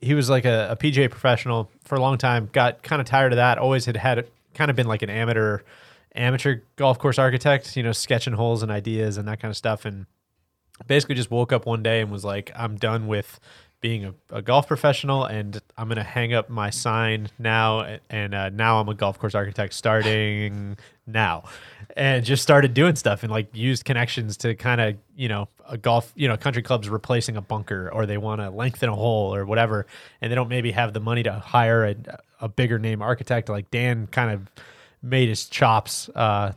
[0.04, 2.48] he was like a, a PGA professional for a long time.
[2.52, 3.58] Got kind of tired of that.
[3.58, 5.60] Always had had kind of been like an amateur
[6.14, 7.76] amateur golf course architect.
[7.76, 9.84] You know, sketching holes and ideas and that kind of stuff.
[9.84, 10.06] And
[10.86, 13.38] basically just woke up one day and was like, I'm done with
[13.84, 17.98] being a, a golf professional and I'm going to hang up my sign now.
[18.08, 21.44] And uh, now I'm a golf course architect starting now.
[21.94, 25.76] And just started doing stuff and like used connections to kind of, you know, a
[25.76, 29.34] golf, you know, country clubs replacing a bunker or they want to lengthen a hole
[29.34, 29.84] or whatever.
[30.22, 31.94] And they don't maybe have the money to hire a,
[32.40, 33.50] a bigger name architect.
[33.50, 34.50] Like Dan kind of
[35.02, 36.52] made his chops uh,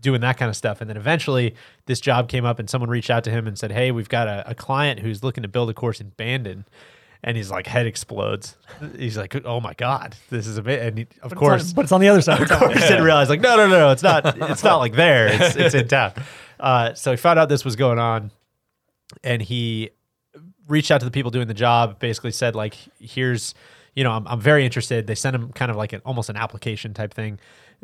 [0.00, 0.80] doing that kind of stuff.
[0.80, 3.72] And then eventually this job came up and someone reached out to him and said,
[3.72, 6.64] Hey, we've got a, a client who's looking to build a course in Bandon.
[7.24, 8.56] And he's like, head explodes.
[8.98, 10.82] He's like, oh my god, this is a bit.
[10.82, 12.40] And he, of But course, it's on, but it's on the other side.
[12.42, 14.36] of course, didn't realize like, no, no, no, no, it's not.
[14.50, 15.28] It's not like there.
[15.28, 16.14] It's it's in town.
[16.58, 18.32] Uh, so he found out this was going on,
[19.22, 19.90] and he
[20.66, 22.00] reached out to the people doing the job.
[22.00, 23.54] Basically said like, here's,
[23.94, 25.06] you know, I'm I'm very interested.
[25.06, 27.38] They sent him kind of like an almost an application type thing.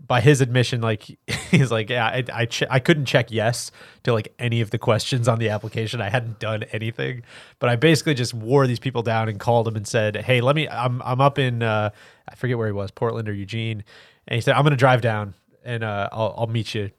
[0.07, 1.03] By his admission, like
[1.51, 3.71] he's like, yeah, I I, che- I couldn't check yes
[4.05, 6.01] to like any of the questions on the application.
[6.01, 7.23] I hadn't done anything,
[7.59, 10.55] but I basically just wore these people down and called them and said, hey, let
[10.55, 10.69] me.
[10.69, 11.91] I'm I'm up in uh,
[12.29, 13.83] I forget where he was, Portland or Eugene,
[14.29, 15.35] and he said I'm gonna drive down
[15.65, 16.91] and uh, I'll I'll meet you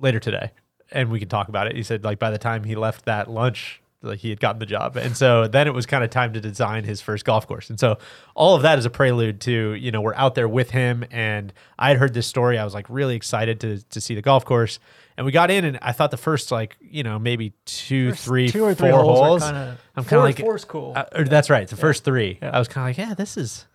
[0.00, 0.52] later today
[0.90, 1.76] and we can talk about it.
[1.76, 4.66] He said like by the time he left that lunch, like he had gotten the
[4.66, 4.96] job.
[4.96, 7.68] And so then it was kind of time to design his first golf course.
[7.68, 7.98] And so
[8.36, 11.52] all of that is a prelude to, you know, we're out there with him and
[11.78, 12.58] I had heard this story.
[12.58, 14.78] I was like really excited to to see the golf course.
[15.16, 18.24] And we got in and I thought the first like, you know, maybe two, First
[18.24, 19.42] three, two or three four holes holes.
[19.44, 20.92] kinda- I'm kind of like four's cool.
[20.94, 21.66] uh, or that's right.
[21.66, 22.38] The first three.
[22.40, 22.50] Yeah.
[22.52, 23.66] I was kind of like, yeah, this is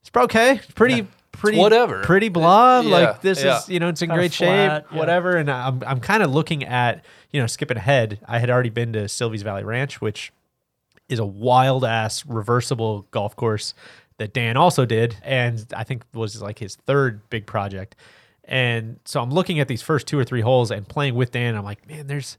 [0.00, 0.60] it's okay.
[0.74, 1.06] Pretty
[1.36, 2.02] pretty whatever.
[2.02, 2.80] Pretty blah.
[2.80, 3.58] Yeah, like this yeah.
[3.58, 4.98] is, you know, it's in Kinda great flat, shape, yeah.
[4.98, 5.36] whatever.
[5.36, 8.18] And I'm I'm kind of looking at, you know, skipping ahead.
[8.26, 10.32] I had already been to Silvies Valley Ranch, which
[11.08, 13.74] is a wild ass reversible golf course
[14.18, 17.96] that Dan also did, and I think was like his third big project.
[18.44, 21.56] And so I'm looking at these first two or three holes and playing with Dan.
[21.56, 22.38] I'm like, man, there's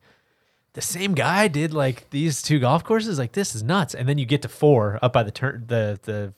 [0.74, 3.20] the same guy did like these two golf courses.
[3.20, 3.94] Like this is nuts.
[3.94, 6.34] And then you get to four up by the turn, the the,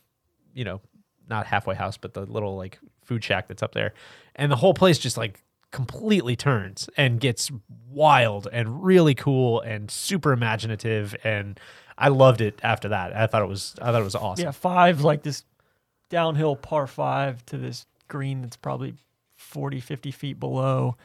[0.54, 0.82] you know,
[1.30, 3.94] not halfway house, but the little like food shack that's up there,
[4.36, 7.52] and the whole place just like completely turns and gets
[7.90, 11.60] wild and really cool and super imaginative and
[12.00, 13.16] I loved it after that.
[13.16, 14.46] I thought it was I thought it was awesome.
[14.46, 15.44] Yeah, five like this
[16.10, 18.96] downhill par five to this green that's probably
[19.36, 20.96] 40, 50 feet below.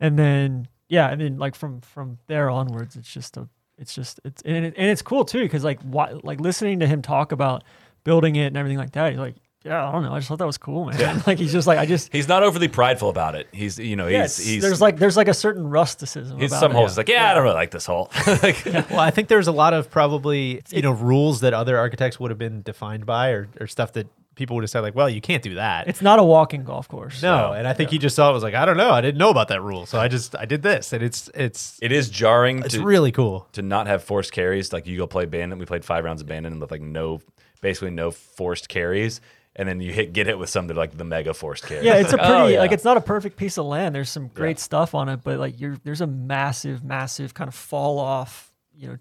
[0.00, 4.20] And then yeah, and then like from from there onwards, it's just a it's just
[4.24, 7.32] it's and, it, and it's cool too because like why, like listening to him talk
[7.32, 7.64] about
[8.04, 9.34] building it and everything like that, he's like,
[9.66, 11.22] yeah, I don't know, I just thought that was cool, man.
[11.26, 13.48] like he's just like I just He's not overly prideful about it.
[13.52, 16.38] He's you know yeah, he's it's- he's there's like there's like a certain rusticism.
[16.38, 16.74] he's about some it.
[16.76, 18.10] holes like yeah, I don't really like this hole.
[18.42, 22.20] Like, Well, I think there's a lot of probably you know rules that other architects
[22.20, 25.08] would have been defined by, or, or stuff that people would have said like, well,
[25.08, 25.88] you can't do that.
[25.88, 27.22] It's not a walking golf course.
[27.22, 29.16] no, and I think he just saw it was like, I don't know, I didn't
[29.18, 32.10] know about that rule, so I just I did this, and it's it's it is
[32.10, 33.48] jarring it's to really cool.
[33.52, 34.72] to not have forced carries.
[34.72, 37.20] Like you go play Bandon, we played five rounds of Bandon with like no,
[37.62, 39.20] basically no forced carries,
[39.56, 41.84] and then you hit get hit with something like the mega forced carry.
[41.84, 42.58] Yeah, it's a pretty oh, yeah.
[42.58, 43.94] like it's not a perfect piece of land.
[43.94, 47.54] There's some great stuff on it, but like you're there's a massive, massive kind of
[47.54, 48.98] fall off, you know,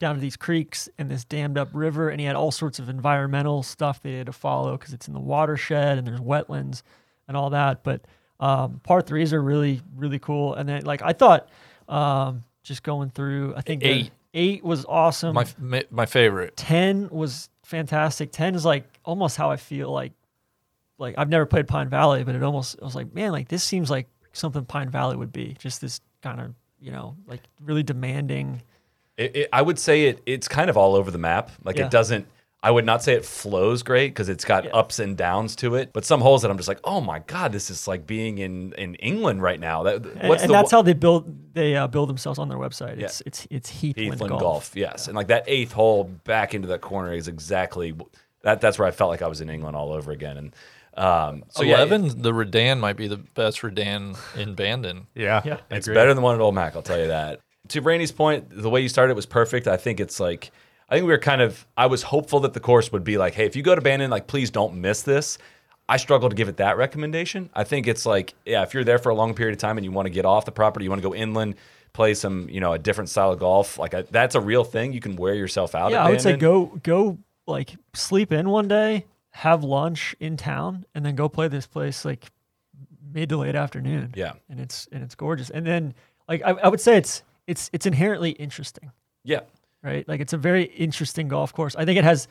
[0.00, 2.88] down to these creeks and this dammed up river, and he had all sorts of
[2.88, 6.82] environmental stuff they had to follow because it's in the watershed and there's wetlands
[7.28, 7.84] and all that.
[7.84, 8.02] But
[8.40, 11.48] um, part threes are really really cool, and then like I thought,
[11.88, 14.10] um, just going through, I think the Eight.
[14.34, 15.34] eight was awesome.
[15.34, 16.56] My my, my favorite.
[16.56, 20.12] 10 was fantastic 10 is like almost how i feel like
[20.98, 23.64] like i've never played pine valley but it almost i was like man like this
[23.64, 27.82] seems like something pine valley would be just this kind of you know like really
[27.82, 28.60] demanding
[29.16, 30.22] It, it, I would say it.
[30.26, 31.50] It's kind of all over the map.
[31.64, 31.86] Like Yeah.
[31.86, 32.26] it doesn't.
[32.64, 34.70] I would not say it flows great because it's got Yeah.
[34.70, 35.92] ups and downs to it.
[35.92, 38.72] But some holes that I'm just like, oh my god, this is like being in
[38.74, 39.82] in England right now.
[39.82, 42.58] That and, what's and the that's how they build they uh, build themselves on their
[42.58, 43.06] website Yeah.
[43.06, 44.72] it's it's it's heathland, Heathland golf, golf.
[44.76, 47.94] yes, and like that eighth hole back into that corner is exactly
[48.42, 48.60] that.
[48.60, 50.36] That's where I felt like I was in England all over again.
[50.36, 50.54] And
[50.96, 55.06] um, so yeah, Eleven, the Redan might be the best Redan in Bandon.
[55.14, 55.58] Yeah, Yeah.
[55.70, 57.40] It's better than one at Old Mac, I'll tell you that.
[57.68, 59.66] To Randy's point, the way you started was perfect.
[59.66, 60.50] I think it's like,
[60.92, 63.32] I think we were kind of, I was hopeful that the course would be like,
[63.32, 65.38] hey, if you go to Bandon, like, please don't miss this.
[65.88, 67.48] I struggle to give it that recommendation.
[67.54, 69.86] I think it's like, yeah, if you're there for a long period of time and
[69.86, 71.54] you want to get off the property, you want to go inland,
[71.94, 74.92] play some, you know, a different style of golf, like I, that's a real thing.
[74.92, 75.92] You can wear yourself out.
[75.92, 77.16] yeah i would say go go
[77.46, 82.04] like sleep in one day have lunch in town and then go play this place
[82.04, 82.30] like
[83.14, 84.12] mid to late afternoon.
[84.14, 84.34] Yeah.
[84.50, 85.48] and it's and it's gorgeous.
[85.48, 85.94] And then
[86.28, 88.92] like I, I would say it's it's it's inherently interesting,
[89.24, 89.40] Yeah.
[89.82, 90.06] Right?
[90.08, 91.74] Like it's a very interesting golf course.
[91.76, 92.28] I think it has.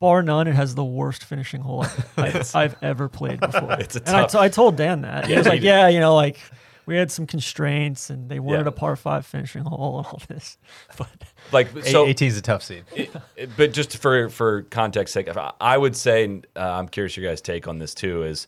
[0.00, 1.84] Bar none, it has the worst finishing hole
[2.16, 3.72] I've, I've ever played before.
[3.80, 5.26] It's a and I, tough- t- I told Dan that.
[5.26, 6.38] He was like, "Yeah, you know, like
[6.86, 8.68] we had some constraints, and they wanted Yeah.
[8.68, 10.56] a par five finishing hole and all this."
[10.96, 11.08] But
[11.50, 12.84] Like So, so, 18 is a tough seed.
[12.94, 13.10] it-
[13.56, 17.40] but just for for context sake, I- I would say uh, I'm curious your guys'
[17.40, 18.22] take on this too.
[18.22, 18.46] Is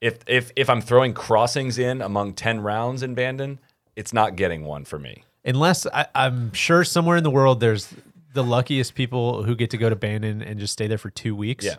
[0.00, 3.60] if if if I'm throwing crossings in among ten rounds in Bandon,
[3.94, 5.22] it's not getting one for me.
[5.44, 7.92] Unless I, I'm sure somewhere in the world there's
[8.34, 11.34] the luckiest people who get to go to Bandon and just stay there for two
[11.34, 11.64] weeks.
[11.64, 11.76] Yeah.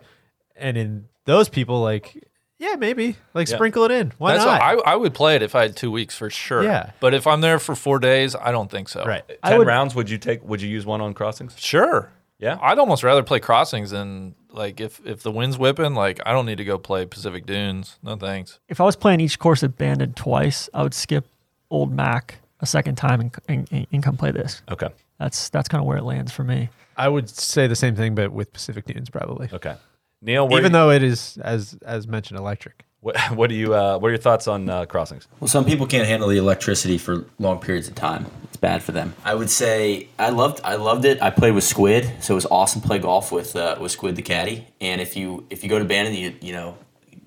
[0.56, 2.26] And in those people, like,
[2.58, 3.54] yeah, maybe like Yeah.
[3.56, 4.12] sprinkle it in.
[4.18, 4.60] Why That's not?
[4.76, 6.62] what- I, I would play it if I had two weeks for sure.
[6.64, 6.90] Yeah.
[7.00, 9.04] But if I'm there for four days, I don't think so.
[9.04, 9.22] right.
[9.42, 10.42] I Ten would- rounds, would you take?
[10.44, 11.54] Would you use one on crossings?
[11.58, 12.10] Sure.
[12.38, 12.58] Yeah?
[12.60, 16.46] I'd almost rather play crossings than like if if the wind's whipping, like I don't
[16.46, 17.98] need to go play Pacific Dunes.
[18.02, 18.58] No thanks.
[18.68, 21.26] if I was playing each course at Bandon twice, I would skip
[21.70, 24.62] Old Mac a second time and, and, and come play this.
[24.70, 24.88] Okay.
[25.18, 26.68] That's that's kind of where it lands for me.
[26.96, 29.48] I would say the same thing, but with Pacific Dunes probably.
[29.52, 29.76] Okay.
[30.22, 32.84] Neil, where Even you- though it is, as as mentioned, electric.
[33.00, 35.26] what, what do you uh, what are your thoughts on uh, crossings?
[35.40, 38.26] Well, some people can't handle the electricity for long periods of time.
[38.44, 39.14] It's bad for them.
[39.24, 41.22] I would say I loved I loved it.
[41.22, 44.16] I played with Squid, so it was awesome to play golf with uh, with Squid
[44.16, 44.66] the caddy.
[44.80, 46.76] And if you if you go to Bandon, you you know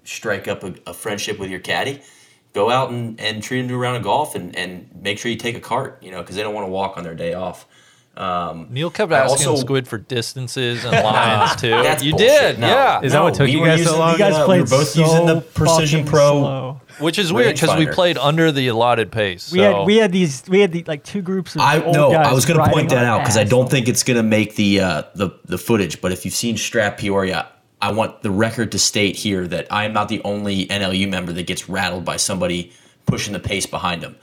[0.04, 2.02] strike up a, a friendship with your caddy.
[2.54, 5.32] Go out and, and treat them to a round of golf and, and make sure
[5.32, 7.34] you take a cart, you know, because they don't want to walk on their day
[7.34, 7.66] off.
[8.16, 11.70] Um, Neil kept asking also- Squid for distances and lines too.
[11.70, 12.18] You bullshit.
[12.18, 12.68] did, No.
[12.68, 13.02] yeah.
[13.02, 14.12] Is that what took we you were guys so long?
[14.12, 16.30] You guys Uh, we played were both so using the Precision Pro.
[16.42, 16.82] slow.
[17.00, 19.52] Which is weird because we played under the allotted pace.
[19.52, 22.12] We had we had these we had the, like two groups of I old no,
[22.12, 24.22] guys I was going to point that out because I don't think it's going to
[24.24, 26.00] make the uh, the the footage.
[26.00, 27.48] But if you've seen Strap Peoria,
[27.84, 31.32] I want the record to state here that I am not the only NLU member
[31.34, 32.72] that gets rattled by somebody
[33.06, 34.16] pushing the pace behind them.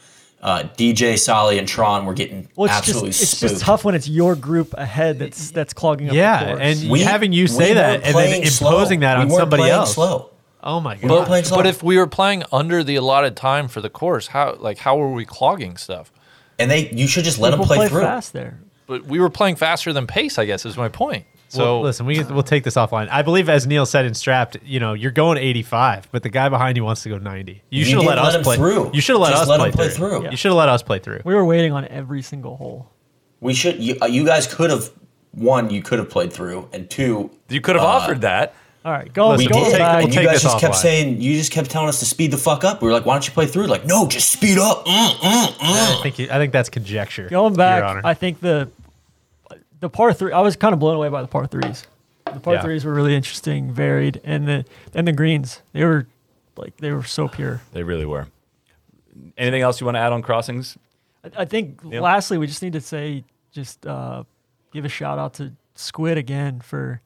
[0.42, 3.52] Uh, DJ, Solly, and Tron were getting Well, it's absolutely just it's spooked.
[3.52, 6.12] just tough when it's your group ahead that's that's clogging up.
[6.12, 6.60] the Yeah, course.
[6.62, 9.00] and We- having you we say that and then imposing slow.
[9.00, 9.92] that on weren't somebody else.
[9.94, 10.30] Slow.
[10.62, 11.26] Oh my god!
[11.26, 11.44] playing.
[11.50, 14.96] But if we were playing under the allotted time for the course, how like how
[14.96, 16.10] were we clogging stuff?
[16.58, 18.02] and they, you should just let them People play, through.
[18.02, 18.60] fast there.
[18.86, 20.38] But we were playing faster than pace.
[20.38, 21.24] I guess is my point.
[21.50, 23.08] So well, listen, we we'll take this offline.
[23.10, 26.48] I believe, as Neil said in Strapped, you know, you're going 85, but the guy
[26.48, 27.60] behind you wants to go 90.
[27.70, 28.92] You, should have let, let us him play through.
[28.94, 30.20] You should have let Just us let play, him play through.
[30.20, 30.30] through.
[30.30, 31.20] You should have let us play through.
[31.24, 32.88] We were waiting on every single hole.
[33.40, 33.82] We should.
[33.82, 34.90] You, uh, you guys could have
[35.32, 35.70] one.
[35.70, 37.30] You could have played through, and two.
[37.48, 38.54] You could have offered that.
[38.84, 39.30] All right, go.
[39.30, 39.96] Listen, We going we'll did, take- back.
[39.98, 40.78] we'll and you guys this just kept offline.
[40.78, 41.20] saying.
[41.20, 42.80] You just kept telling us to speed the fuck up.
[42.80, 44.86] We were like, "Why don't you play through?" Like, no, just speed up.
[44.86, 45.54] Mm, mm, mm.
[45.60, 47.28] I think you, I think that's conjecture.
[47.28, 48.00] Going Your back, Honor.
[48.04, 48.70] I think the
[49.80, 50.32] the par three.
[50.32, 51.84] I was kind of blown away by the par threes.
[52.32, 52.62] The par Yeah.
[52.62, 54.64] threes were really interesting, varied, and the
[54.94, 55.62] and the greens.
[55.72, 56.06] They were
[56.56, 57.60] like they were so pure.
[57.72, 58.28] They really were.
[59.36, 60.78] Anything else you want to add on crossings?
[61.24, 62.00] I, I think Yeah.
[62.00, 64.24] lastly, we just need to say, just uh,
[64.72, 67.00] give a shout out to Squid again for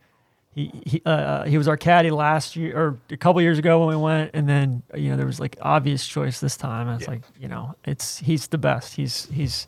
[0.52, 3.96] he he uh, he was our caddy last year or a couple years ago when
[3.96, 6.88] we went, and then you know there was like obvious choice this time.
[6.88, 8.94] And it's like you know it's he's the best.
[8.96, 9.66] He's he's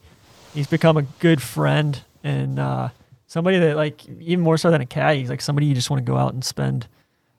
[0.55, 2.89] he's become a good friend and uh,
[3.27, 5.21] somebody that like even more so than a caddy.
[5.21, 6.87] He's like somebody you just want to go out and spend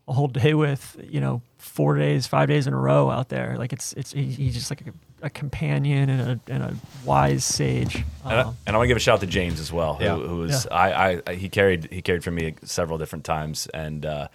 [0.07, 0.97] a whole day with.
[1.09, 3.55] You know, four days, five days in a row out there.
[3.57, 6.73] Like it's it's he, he's just like a, a companion and a and a
[7.05, 7.95] wise sage.
[8.23, 9.95] And I, Um, and I want to give a shout out to James as well,
[9.95, 10.15] who, Yeah.
[10.17, 14.27] who was I, I he carried he carried for me several different times, and uh,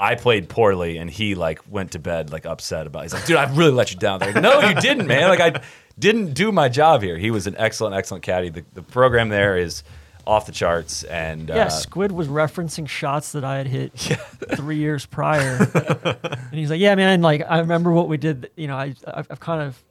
[0.00, 3.00] I played poorly, and he like went to bed like upset about.
[3.00, 3.04] It.
[3.06, 4.20] He's like, dude, I really let you down.
[4.20, 5.28] There, no, you didn't, man.
[5.28, 5.60] Like I
[5.98, 7.18] didn't do my job here.
[7.18, 8.50] He was an excellent, excellent caddy.
[8.50, 9.82] The, the program there is
[10.28, 13.92] off the charts, and yeah, uh, Squid was referencing shots that I had hit
[14.56, 15.56] three years prior,
[16.22, 18.50] and he's like, "Yeah, man, like I remember what we did.
[18.54, 19.82] You know, I I've, I've kind of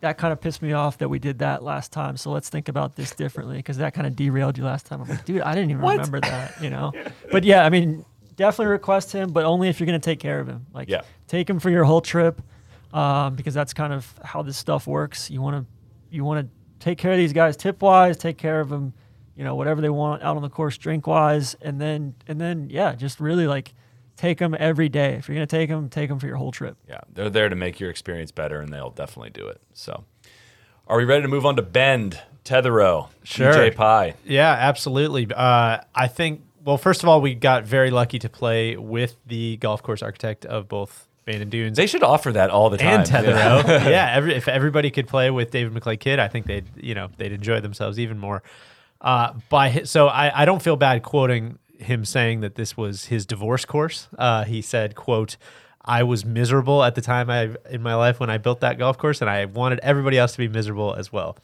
[0.00, 2.16] that kind of pissed me off that we did that last time.
[2.16, 5.08] So let's think about this differently because that kind of derailed you last time." I'm
[5.08, 6.92] like, "Dude, I didn't even remember that." You know,
[7.30, 10.48] but yeah, I mean, definitely request him, but only if you're gonna take care of
[10.48, 10.66] him.
[10.74, 11.02] Like, Yeah.
[11.28, 12.42] take him for your whole trip,
[12.92, 15.30] um, because that's kind of how this stuff works.
[15.30, 18.60] You want to you want to take care of these guys tip wise, take care
[18.60, 18.92] of them,
[19.36, 22.68] you know, whatever they want out on the course drink wise, and then and then
[22.70, 23.74] yeah, just really like
[24.16, 25.14] take them every day.
[25.14, 26.76] If you're gonna take them, take them for your whole trip.
[26.88, 29.60] yeah, they're there to make your experience better, and they'll definitely do it.
[29.72, 30.04] So,
[30.86, 33.08] are we ready to move on to Bend Tetherow?
[33.22, 33.52] Sure.
[33.52, 34.14] DJ Pie.
[34.24, 35.26] Yeah, absolutely.
[35.34, 36.42] Uh, I think.
[36.64, 40.46] Well, first of all, we got very lucky to play with the golf course architect
[40.46, 43.00] of both Bandon Dunes They should offer that all the time.
[43.00, 43.66] and Tetherow.
[43.90, 47.08] yeah, every, if everybody could play with David McLay Kidd, I think they'd you know
[47.18, 48.42] they'd enjoy themselves even more.
[49.04, 53.04] Uh, by hi- so I, I don't feel bad quoting him saying that this was
[53.06, 54.08] his divorce course.
[54.18, 55.36] Uh, he said, "quote
[55.84, 58.96] I was miserable at the time I in my life when I built that golf
[58.98, 61.36] course, and I wanted everybody else to be miserable as well.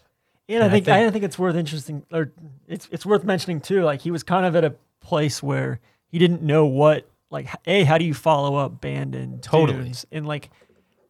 [0.49, 2.33] And I And I think, I think- think it's worth interesting or
[2.67, 3.83] it's it's worth mentioning too.
[3.83, 7.85] Like he was kind of at a place where he didn't know what like a
[7.85, 9.79] how do you follow up Bandon Totally.
[9.83, 10.49] Dunes, and like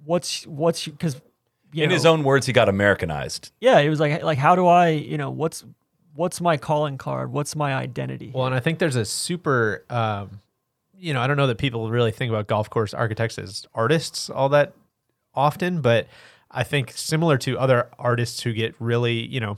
[0.04, 1.14] what's what's because
[1.72, 3.52] In know, his own words, he got Americanized.
[3.60, 5.64] yeah it was like like how do I you know what's
[6.14, 10.40] what's my calling card what's my identity Well, and I think there's a super, um,
[10.96, 14.28] you know, I don't know that people really think about golf course architects as artists
[14.28, 14.74] all that
[15.34, 16.08] often, but
[16.50, 19.56] I think similar to other artists who get really, you know,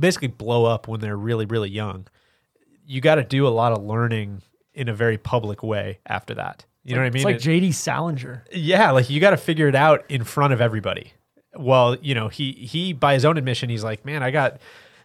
[0.00, 2.06] basically blow up when they're really, really young,
[2.86, 6.64] you got to do a lot of learning in a very public way after that.
[6.84, 7.28] You know what I mean?
[7.28, 8.44] It's like JD Salinger.
[8.52, 11.12] yeah, like you got to figure it out in front of everybody.
[11.54, 14.58] Well, you know, he he by his own admission, he's like, man, I got,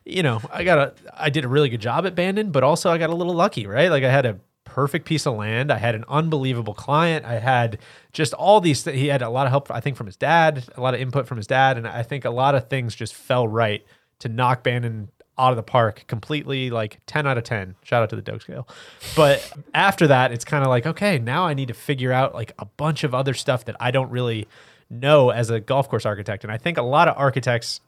[0.08, 2.90] you know, I got a, I did a really good job at Bandon, but also
[2.90, 3.92] I got a little lucky, right?
[3.92, 7.80] Like I had a perfect piece of land, I had an unbelievable client, I had
[8.14, 8.84] just all these.
[8.84, 11.02] Th- he had a lot of help, I think, from his dad, a lot of
[11.02, 13.86] input from his dad, and I think a lot of things just fell right
[14.20, 18.10] to knock Bandon out of the park completely like 10 out of 10 shout out
[18.10, 18.68] to the Doak scale
[19.16, 22.54] but after that it's kind of like okay now i need to figure out like
[22.58, 24.48] a bunch of other stuff that i don't really
[24.90, 27.82] know as a golf course architect and i think a lot of architects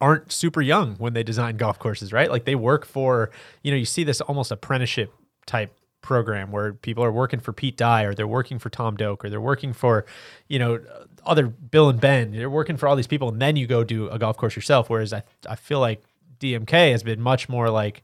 [0.00, 3.30] aren't super young when they design golf courses right like they work for
[3.62, 5.12] you know you see this almost apprenticeship
[5.46, 9.24] type program where people are working for Pete Dye or they're working for Tom Doak
[9.24, 10.06] or they're working for,
[10.46, 10.80] you know,
[11.26, 12.32] other Bill and Ben.
[12.32, 14.88] They're working for all these people and then you go do a golf course yourself.
[14.88, 16.02] Whereas I, I feel like
[16.40, 18.02] DMK has been much more like,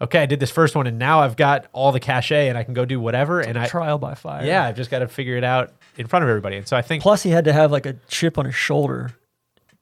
[0.00, 2.64] okay, I did this first one and now I've got all the cachet and I
[2.64, 3.40] can go do whatever.
[3.40, 4.44] and I, trial by fire.
[4.44, 6.56] yeah, I've just got to figure it out in front of everybody.
[6.56, 9.12] And so I think Plus, he had to have like a chip on his shoulder,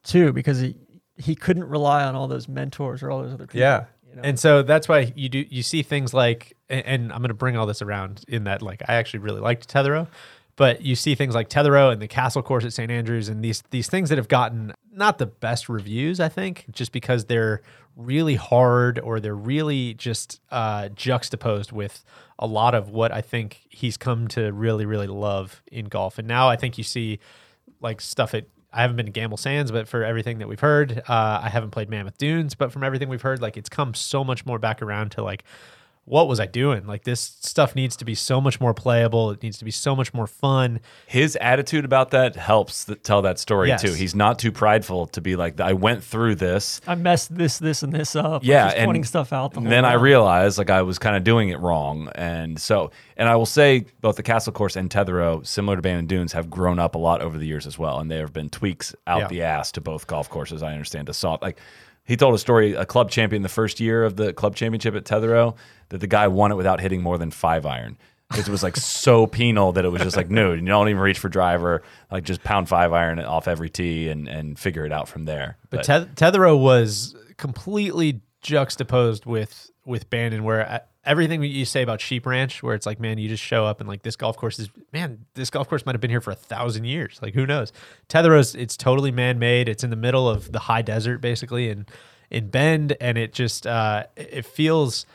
[0.03, 0.75] too, because he
[1.17, 3.59] he couldn't rely on all those mentors or all those other people.
[3.59, 3.85] Yeah.
[4.09, 4.21] you know?
[4.23, 7.33] And so that's why you do you see things like and, and I'm going to
[7.35, 10.07] bring all this around in that like I actually really liked Tetherow,
[10.55, 13.63] but you see things like Tetherow and the Castle Course at St Andrews and these
[13.71, 17.61] these things that have gotten not the best reviews I think just because they're
[17.95, 22.05] really hard or they're really just uh, juxtaposed with
[22.37, 26.19] a lot of what I think he's come to really really love in golf.
[26.19, 27.19] And now I think you see
[27.81, 31.01] like stuff at I haven't been to Gamble Sands, but for everything that we've heard,
[31.07, 34.23] uh, I haven't played Mammoth Dunes, but from everything we've heard, like it's come so
[34.23, 35.43] much more back around to like,
[36.09, 36.87] what was I doing?
[36.87, 39.31] Like this stuff needs to be so much more playable.
[39.31, 40.79] It needs to be so much more fun.
[41.05, 43.81] His attitude about that helps th- tell that story Yes.
[43.81, 43.91] too.
[43.91, 46.79] He's not too prideful to be like, I went through this.
[46.87, 48.45] I messed this, this, and this up.
[48.45, 49.53] Yeah, he's and pointing stuff out.
[49.53, 52.91] The whole then I realized like I was kind of doing it wrong, and so
[53.17, 56.49] and I will say both the Castle Course and Tetherow, similar to Bandon Dunes, have
[56.49, 59.19] grown up a lot over the years as well, and there have been tweaks out
[59.23, 59.27] Yeah.
[59.27, 60.63] the ass to both golf courses.
[60.63, 61.59] I understand to soft like.
[62.07, 65.03] He told a story, a club champion the first year of the club championship at
[65.03, 65.55] Tetherow,
[65.89, 67.97] that the guy won it without hitting more than five iron.
[68.37, 71.19] It was like so penal that it was just like, no, you don't even reach
[71.19, 75.09] for driver, like just pound five iron off every tee and, and figure it out
[75.09, 75.57] from there.
[75.69, 81.81] But Teth- Tetherow was completely juxtaposed with with Bandon, where uh, everything that you say
[81.81, 84.37] about Sheep Ranch, where it's like, man, you just show up and like this golf
[84.37, 87.19] course is, man, this golf course might have been here for a thousand years.
[87.21, 87.71] Like who knows?
[88.09, 89.67] Tetherow's it's totally man made.
[89.69, 91.85] It's in the middle of the high desert, basically, in
[92.29, 95.05] in Bend, and it just uh, it feels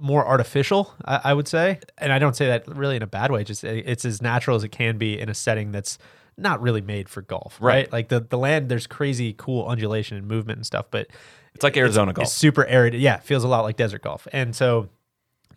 [0.00, 3.30] more artificial, I, I would say, and I don't say that really in a bad
[3.32, 3.44] way.
[3.44, 5.98] Just it's as natural as it can be in a setting that's
[6.36, 7.74] not really made for golf, right?
[7.74, 7.92] Right.
[7.92, 11.08] Like the the land, there's crazy cool undulation and movement and stuff, but
[11.54, 12.26] It's like Arizona golf.
[12.28, 12.94] it's super arid.
[12.94, 14.88] Yeah, it feels a lot like desert golf, and so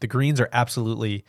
[0.02, 1.24] the greens are absolutely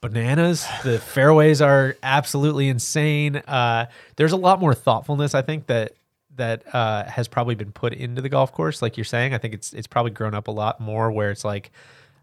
[0.00, 0.66] bananas.
[0.82, 3.36] The fairways are absolutely insane.
[3.36, 3.86] Uh,
[4.16, 5.92] there's a lot more thoughtfulness, I think that
[6.36, 8.82] that uh, has probably been put into the golf course.
[8.82, 11.10] Like you're saying, I think it's it's probably grown up a lot more.
[11.10, 11.70] Where it's like,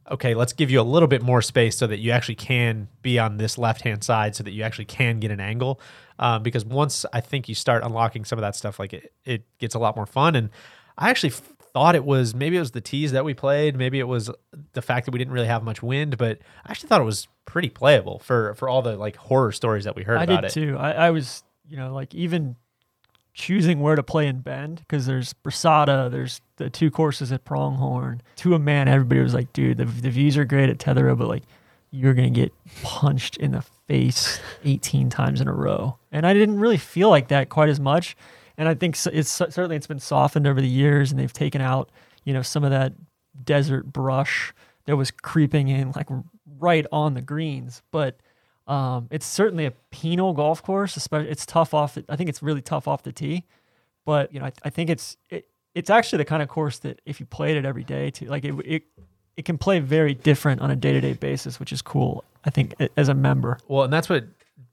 [0.09, 3.17] okay, let's give you a little bit more space so that you actually can be
[3.19, 5.79] on this left hand side, so that you actually can get an angle.
[6.19, 9.43] Um, because once I think you start unlocking some of that stuff, like it, it
[9.59, 10.35] gets a lot more fun.
[10.35, 10.49] And
[10.97, 11.33] I actually
[11.73, 14.29] thought it was maybe it was the tees that we played, maybe it was
[14.73, 17.27] the fact that we didn't really have much wind, but I actually thought it was
[17.45, 20.47] pretty playable for for all the like horror stories that we heard I about did
[20.47, 20.53] it.
[20.53, 20.77] too.
[20.77, 22.55] I, I was, you know, like even
[23.33, 28.21] choosing where to play in Bend because there's Brasada, there's the two courses at Pronghorn.
[28.37, 31.27] To a man, everybody was like, dude, the, the views are great at Tetherow, but
[31.27, 31.43] like
[31.91, 32.53] you're going to get
[32.83, 35.97] punched in the face 18 times in a row.
[36.11, 38.15] And I didn't really feel like that quite as much.
[38.61, 41.89] And I think it's certainly it's been softened over the years and they've taken out,
[42.25, 42.93] you know, some of that
[43.43, 44.53] desert brush
[44.85, 46.07] that was creeping in like
[46.59, 47.81] right on the greens.
[47.89, 48.19] But
[48.67, 50.95] um, it's certainly a penal golf course.
[50.95, 51.97] Especially, it's tough off.
[52.07, 53.45] I think it's really tough off the tee.
[54.05, 57.01] But you know, I, I think it's it, it's actually the kind of course that
[57.03, 58.83] if you played it every day, to like it it
[59.37, 62.23] it can play very different on a day to day basis, which is cool.
[62.45, 63.57] I think as a member.
[63.67, 64.25] Well, and that's what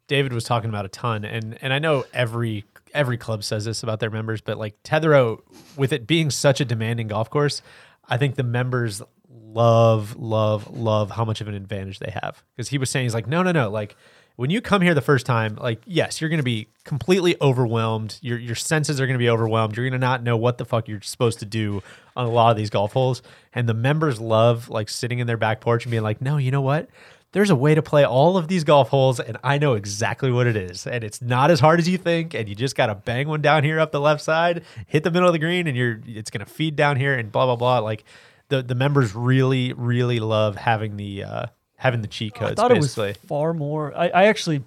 [0.08, 3.82] David was talking about a ton, and and I know every every club says this
[3.82, 5.40] about their members, but like Tetherow,
[5.76, 7.62] with it being such a demanding golf course,
[8.08, 12.42] I think the members love, love, love how much of an advantage they have.
[12.54, 13.96] Because he was saying he's like, no, no, no, like
[14.38, 18.18] when you come here the first time, like yes, you're going to be completely overwhelmed.
[18.22, 19.76] Your your senses are going to be overwhelmed.
[19.76, 21.82] You're going to not know what the fuck you're supposed to do
[22.16, 23.20] on a lot of these golf holes.
[23.52, 26.52] And the members love like sitting in their back porch and being like, no, you
[26.52, 26.88] know what?
[27.32, 30.46] There's a way to play all of these golf holes, and I know exactly what
[30.46, 30.86] it is.
[30.86, 32.32] And it's not as hard as you think.
[32.32, 35.10] And you just got to bang one down here up the left side, hit the
[35.10, 37.56] middle of the green, and you're it's going to feed down here and blah blah
[37.56, 37.80] blah.
[37.80, 38.04] Like
[38.48, 42.52] the the members really really love having the uh, having the cheat codes.
[42.52, 43.10] I thought basically.
[43.10, 43.94] it was far more.
[43.94, 44.64] I, I actually,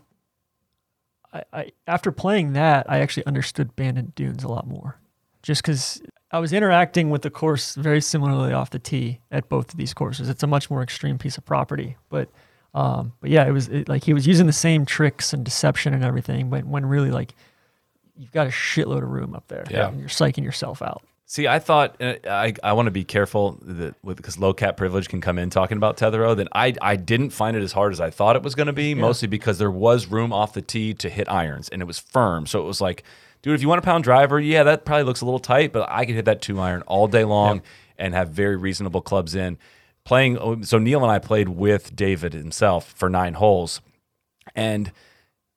[1.33, 4.99] I, I after playing that, I actually understood Bandon Dunes a lot more,
[5.41, 5.99] just because
[6.31, 9.95] I was interacting with the course very similarly off the tee at both of these
[9.95, 10.29] courses.
[10.29, 12.29] It's a much more extreme piece of property, but.
[12.73, 15.93] Um, but yeah, it was it, like he was using the same tricks and deception
[15.93, 17.33] and everything, but when really like
[18.17, 19.89] you've got a shitload of room up there, Yeah.
[19.89, 21.01] and you're psyching yourself out.
[21.25, 24.75] See, I thought uh, I I want to be careful that with because low cap
[24.77, 26.35] privilege can come in talking about Tetherow.
[26.35, 28.73] Then I I didn't find it as hard as I thought it was going to
[28.73, 31.99] be, mostly because there was room off the tee to hit irons and it was
[31.99, 32.45] firm.
[32.47, 33.03] So it was like,
[33.41, 35.89] dude, if you want a pound driver, yeah, that probably looks a little tight, but
[35.89, 37.61] I could hit that two iron all day long
[37.97, 39.57] and have very reasonable clubs in.
[40.11, 43.79] Playing oh, so Neil and I played with David himself for nine holes,
[44.53, 44.91] and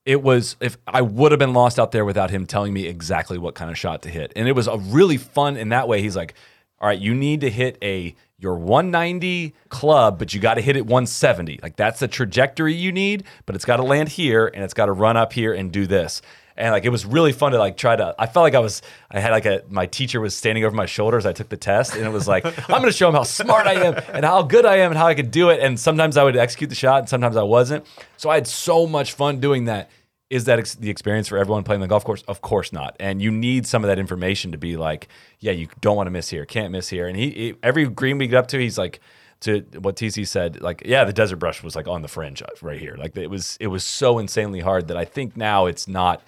[0.06, 3.36] it was if I would have been lost out there without him telling me exactly
[3.36, 4.32] what kind of shot to hit.
[4.36, 6.02] And it was a really fun in that way.
[6.02, 6.34] He's like,
[6.80, 10.76] "All right, you need to hit a your 190 club, but you got to hit
[10.76, 11.58] it 170.
[11.60, 14.86] Like that's the trajectory you need, but it's got to land here and it's got
[14.86, 16.22] to run up here and do this."
[16.56, 18.14] And like it was really fun to like try to.
[18.16, 18.80] I felt like I was.
[19.10, 19.62] I had like a.
[19.68, 22.44] My teacher was standing over my shoulders I took the test, and it was like
[22.70, 24.98] I'm going to show him how smart I am and how good I am and
[24.98, 25.60] how I could do it.
[25.60, 27.84] And sometimes I would execute the shot, and sometimes I wasn't.
[28.16, 29.90] So I had so much fun doing that.
[30.30, 32.22] Is that ex- the experience for everyone playing the golf course?
[32.22, 32.96] Of course not.
[32.98, 36.10] And you need some of that information to be like, yeah, you don't want to
[36.10, 37.06] miss here, can't miss here.
[37.06, 39.00] And he, he every green we get up to, he's like,
[39.40, 42.46] to what TC said, like, yeah, the desert brush was like on the fringe uh,
[42.62, 42.96] right here.
[42.96, 46.22] Like it was, it was so insanely hard that I think now it's not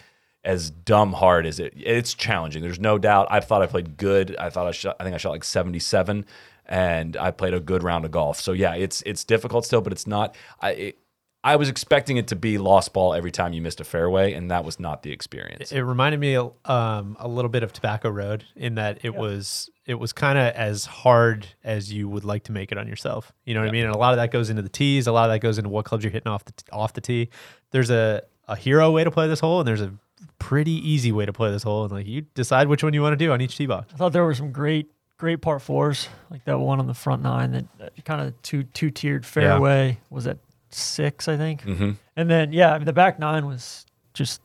[0.47, 1.75] as dumb hard as it.
[1.77, 2.63] It's challenging.
[2.63, 3.27] There's no doubt.
[3.31, 4.37] I thought I played good.
[4.37, 4.97] I thought I shot.
[5.01, 6.25] I think I shot like 77,
[6.67, 8.41] and I played a good round of golf.
[8.41, 10.37] So yeah, it's it's difficult still, but it's not.
[10.61, 10.99] I it,
[11.43, 14.51] I was expecting it to be lost ball every time you missed a fairway, and
[14.51, 15.71] that was not the experience.
[15.71, 19.95] It reminded me um, a little bit of Tobacco Road in that it was it
[19.95, 23.33] was kind of as hard as you would like to make it on yourself.
[23.45, 23.85] You know what I mean?
[23.85, 25.09] And a lot of that goes into the tees.
[25.09, 27.31] A lot of that goes into what clubs you're hitting off the off the tee.
[27.73, 29.93] There's a a hero way to play this hole, and there's a
[30.39, 31.85] pretty easy way to play this hole.
[31.85, 33.93] And like you decide which one you want to do on each tee box.
[33.95, 37.23] I thought there were some great, great par fours, like that one on the front
[37.23, 40.39] nine, that, that kind of two two tiered fairway was at
[40.71, 41.63] six, I think.
[41.63, 41.93] Mm-hmm.
[42.17, 44.41] And then yeah, I mean the back nine was just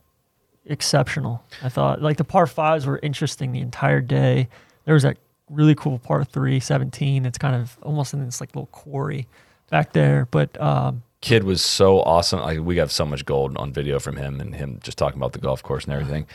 [0.66, 1.44] exceptional.
[1.64, 4.50] I thought like the par fives were interesting the entire day.
[4.86, 5.18] There was that
[5.50, 7.26] really cool par three, 17.
[7.26, 9.28] It's kind of almost in this like little quarry
[9.70, 12.40] back there, but um, Kidd was so awesome.
[12.40, 15.34] Like we got so much gold on video from him and him just talking about
[15.34, 16.26] the golf course and everything.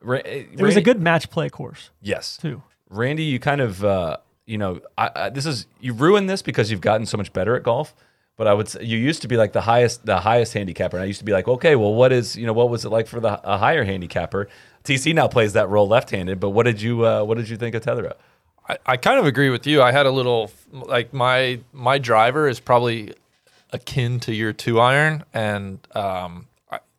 [0.00, 2.36] Ra- it was a good match play course yes.
[2.36, 2.62] too.
[2.88, 6.70] Randy, you kind of, uh, you know, I, I, this is you ruined this because
[6.70, 7.94] you've gotten so much better at golf.
[8.36, 11.02] But I would say you used to be like the highest, the highest handicapper, and
[11.02, 13.06] I used to be like, okay, well, what is, you know, what was it like
[13.06, 14.48] for the a higher handicapper?
[14.84, 17.74] TC now plays that role left-handed, but what did you, uh, what did you think
[17.74, 18.12] of Tetherow?
[18.68, 19.80] I, I kind of agree with you.
[19.80, 23.14] I had a little like my my driver is probably
[23.76, 26.48] akin to your two iron, and um,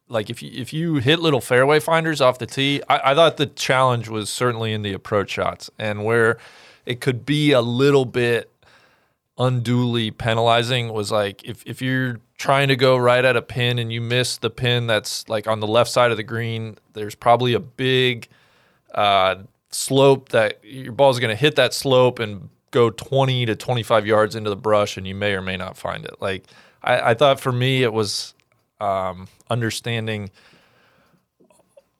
[0.09, 3.37] like if you if you hit little fairway finders off the tee, I, I thought
[3.37, 6.37] the challenge was certainly in the approach shots and where
[6.85, 8.51] it could be a little bit
[9.37, 13.93] unduly penalizing was like if, if you're trying to go right at a pin and
[13.93, 17.53] you miss the pin that's like on the left side of the green, there's probably
[17.53, 18.27] a big
[18.95, 19.35] uh,
[19.69, 24.35] slope that your ball's going to hit that slope and go 20 to 25 yards
[24.35, 26.15] into the brush and you may or may not find it.
[26.19, 26.45] Like
[26.83, 28.33] I, I thought for me, it was
[28.79, 30.29] um, understanding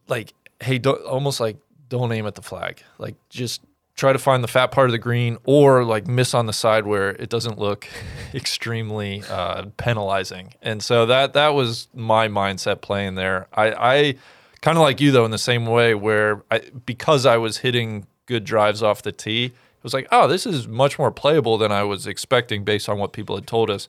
[0.07, 1.57] like, hey, don't, almost like
[1.89, 2.81] don't aim at the flag.
[2.97, 3.61] Like just
[3.95, 6.85] try to find the fat part of the green or like miss on the side
[6.85, 7.87] where it doesn't look
[8.33, 10.53] extremely uh, penalizing.
[10.61, 13.47] And so that that was my mindset playing there.
[13.53, 14.15] I, I
[14.61, 18.05] kind of like you though in the same way where I because I was hitting
[18.27, 21.71] good drives off the tee, it was like, oh, this is much more playable than
[21.71, 23.87] I was expecting based on what people had told us.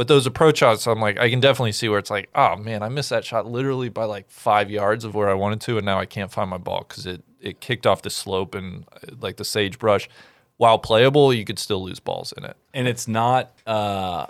[0.00, 2.82] But those approach shots, I'm like, I can definitely see where it's like, oh man,
[2.82, 5.84] I missed that shot literally by like five yards of where I wanted to, and
[5.84, 9.14] now I can't find my ball because it it kicked off the slope and uh,
[9.20, 10.08] like the sagebrush.
[10.56, 12.56] While playable, you could still lose balls in it.
[12.72, 14.28] And it's not, uh,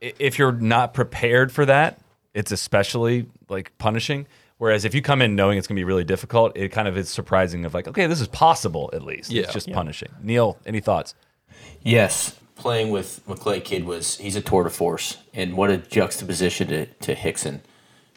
[0.00, 2.00] if you're not prepared for that,
[2.34, 4.26] it's especially like punishing.
[4.58, 6.96] Whereas if you come in knowing it's going to be really difficult, it kind of
[6.96, 7.64] is surprising.
[7.64, 9.30] Of like, okay, this is possible at least.
[9.30, 9.42] Yeah.
[9.42, 10.08] It's just punishing.
[10.20, 11.14] Neil, any thoughts?
[11.80, 16.68] Yes, playing with McLay Kidd was he's a tour de force, and what a juxtaposition
[16.68, 17.60] to, to Hixson.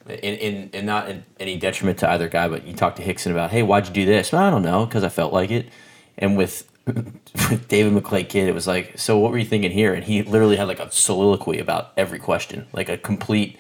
[0.06, 3.32] In, in, in not in any detriment to either guy, but you talk to Hixson
[3.32, 4.34] about, hey, why'd you do this?
[4.34, 5.70] I don't know, because I felt like it.
[6.18, 9.94] And with, with David McLay Kidd, it was like, so what were you thinking here?
[9.94, 13.58] And he literally had like a soliloquy about every question, like a complete,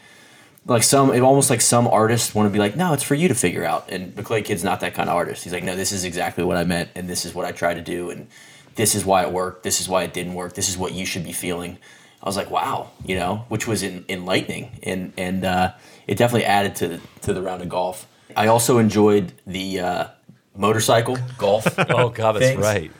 [0.65, 3.29] like some, it almost like some artists want to be like, no, it's for you
[3.29, 3.89] to figure out.
[3.89, 5.45] And McLay Kidd's not that kind of artist.
[5.45, 7.73] He's like, no, this is exactly what I meant, and this is what I try
[7.73, 8.27] to do, and
[8.75, 9.63] this is why it worked.
[9.63, 10.53] This is why it didn't work.
[10.53, 11.77] This is what you should be feeling.
[12.21, 15.73] I was like, wow, you know, which was in, enlightening, and and uh,
[16.07, 18.07] it definitely added to the, to the round of golf.
[18.35, 20.07] I also enjoyed the uh,
[20.55, 21.65] motorcycle golf.
[21.89, 22.61] Oh God, that's things.
[22.61, 22.91] right.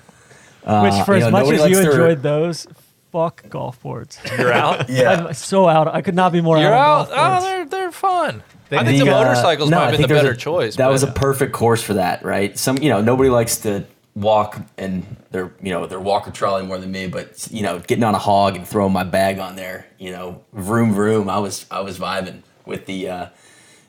[0.65, 2.67] Which, for you as know, much as you their- enjoyed those,
[3.11, 4.19] fuck golf boards.
[4.38, 4.89] You're out.
[4.89, 5.28] Yeah.
[5.28, 5.88] I'm so out.
[5.88, 7.09] I could not be more You're out.
[7.11, 7.15] out.
[7.15, 8.43] golf Oh, they're they're fun.
[8.71, 10.38] I think the, uh, motorcycles no, might I have been think the there's better a-
[10.38, 10.76] choice.
[10.78, 12.57] That but- was a perfect course for that, right?
[12.57, 13.86] Some, you know, nobody likes to
[14.16, 18.03] walk and they're you know, they're walker trolley more than me, but you know, getting
[18.03, 21.30] on a hog and throwing my bag on there, you know, vroom vroom.
[21.30, 23.28] I was, I was vibing with the, uh,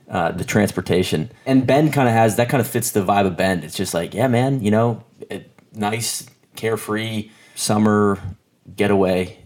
[0.09, 1.31] uh, the transportation.
[1.47, 3.65] And ben kind of has that kind of fits the vibe of Bend.
[3.65, 8.19] It's just like, yeah, man, you know, it, nice, carefree summer
[8.77, 9.39] getaway,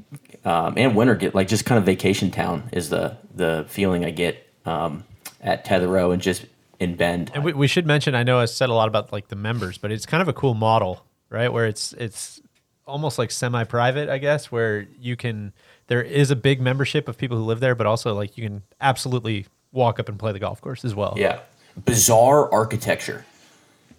[0.45, 4.11] um, and winter get like just kind of vacation town is the the feeling I
[4.11, 5.05] get um,
[5.41, 6.47] at Tetherow and just
[6.81, 7.31] in Bend.
[7.35, 8.15] And we, we should mention.
[8.15, 10.33] I know I said a lot about like the members, but it's kind of a
[10.33, 11.53] cool model, right?
[11.53, 12.41] Where it's it's
[12.87, 15.53] almost like semi-private, I guess, where you can.
[15.89, 18.63] There is a big membership of people who live there, but also like you can
[18.81, 21.15] absolutely walk up and play the golf course as well.
[21.17, 21.41] Yeah,
[21.85, 23.25] bizarre architecture,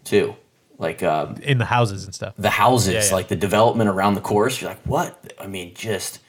[0.03, 0.35] too.
[0.77, 2.35] Like um, in the houses and stuff.
[2.37, 3.13] the houses, Yeah, yeah.
[3.13, 4.61] like the development around the course.
[4.61, 5.33] You're like, what?
[5.37, 6.19] I mean, just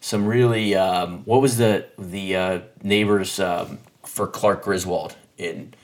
[0.00, 0.74] some really.
[0.74, 5.74] Um, what was the the uh, neighbors um, for Clark Griswold in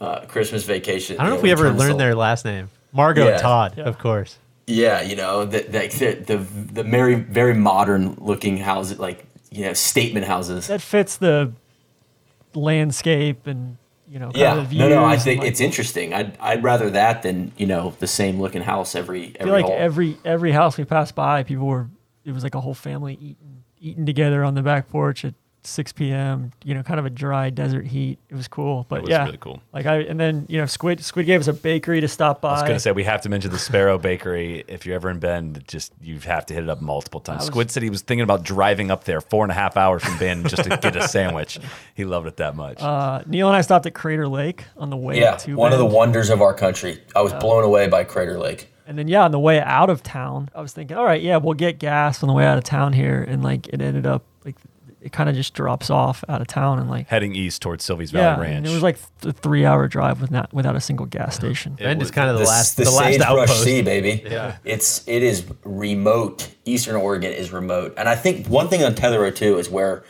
[0.00, 1.16] uh, Christmas Vacation?
[1.18, 2.70] I don't know you if we ever turns learned their last name.
[2.92, 3.38] Margo Yeah.
[3.38, 4.38] Todd, of course.
[4.66, 9.72] Yeah, you know, the the the, the very very modern looking houses, like you know,
[9.74, 10.66] statement houses.
[10.66, 11.52] That fits the
[12.54, 13.76] landscape and
[14.08, 14.26] you know.
[14.26, 16.12] Kind Yeah, of no, no, I think and, like, it's interesting.
[16.14, 19.52] I'd I'd rather that than you know the same looking house every I every feel
[19.52, 19.76] like hole.
[19.78, 21.88] every every house we passed by, people were.
[22.24, 25.34] It was like a whole family eating eating together on the back porch at
[25.66, 26.52] 6 p.m.
[26.64, 28.18] You know, kind of a dry desert heat.
[28.28, 29.60] It was cool, but it was yeah, really cool.
[29.72, 32.50] Like I and then you know, Squid Squid gave us a bakery to stop by.
[32.50, 34.64] I was going to say we have to mention the Sparrow Bakery.
[34.68, 37.40] If you're ever in Bend, just you have to hit it up multiple times.
[37.40, 40.02] was- Squid said he was thinking about driving up there four and a half hours
[40.02, 41.58] from Bend just to get a sandwich.
[41.94, 42.80] He loved it that much.
[42.82, 45.78] uh, Neil and I stopped at Crater Lake on the way yeah, to one of
[45.78, 47.02] the wonders of our country.
[47.14, 48.68] I was blown away by Crater Lake.
[48.86, 51.38] And then yeah, on the way out of town, I was thinking, all right, yeah,
[51.38, 54.22] we'll get gas on the way out of town here, and like it ended up
[54.44, 54.54] like
[55.06, 58.10] it kind of just drops off out of town, and like Heading east towards Silvies
[58.10, 58.56] Valley yeah, Ranch.
[58.56, 61.30] and it was like a three-hour drive with not without a single gas uh-huh.
[61.30, 61.76] station.
[61.80, 63.62] And it's kind of the, The, last the, the, last Sagebrush outpost.
[63.62, 64.22] Sea, baby.
[64.28, 64.56] Yeah.
[64.64, 66.52] it's it is remote.
[66.64, 70.04] Eastern Oregon is remote, and I think one thing on Tetherow too is where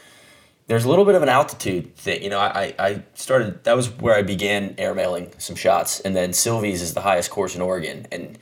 [0.69, 2.23] there's a little bit of an altitude thing.
[2.23, 6.17] You know, I, I I started that was where I began airmailing some shots, and
[6.17, 8.39] then Silvies is the highest course in Oregon, and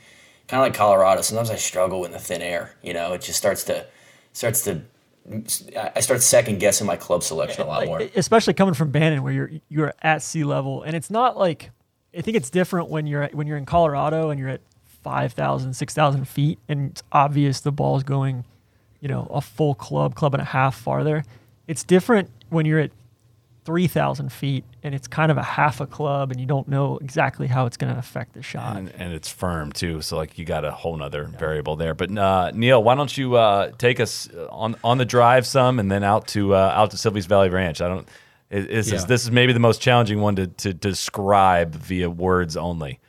[0.47, 1.21] kind of like Colorado.
[1.21, 2.71] Sometimes I struggle in the thin air.
[2.81, 3.85] You know, it just starts to
[4.33, 4.83] starts to
[5.95, 8.01] I start second guessing my club selection a lot Like, more.
[8.15, 11.71] especially coming from Bandon, where you're you're at sea level, and it's not like
[12.17, 14.61] I think it's different when you're at, when you're in Colorado and you're at
[15.03, 18.45] 5,000, 6,000 feet, and it's obvious the ball's going,
[19.01, 21.23] you know, a full club, club and a half farther.
[21.67, 22.91] It's different when you're at
[23.65, 27.47] 3,000 feet and it's kind of a half a club, and you don't know exactly
[27.47, 28.77] how it's going to affect the shot.
[28.77, 30.01] and, and it's firm too.
[30.01, 31.93] So like you got a whole nother variable there.
[31.95, 35.91] But uh, Neil, why don't you uh, take us on on the drive some and
[35.91, 37.81] then out to uh, out to Silvies Valley Ranch?
[37.81, 38.07] I don't.
[38.51, 39.05] Is, is Yeah.
[39.07, 42.99] this is maybe the most challenging one to, to describe via words only.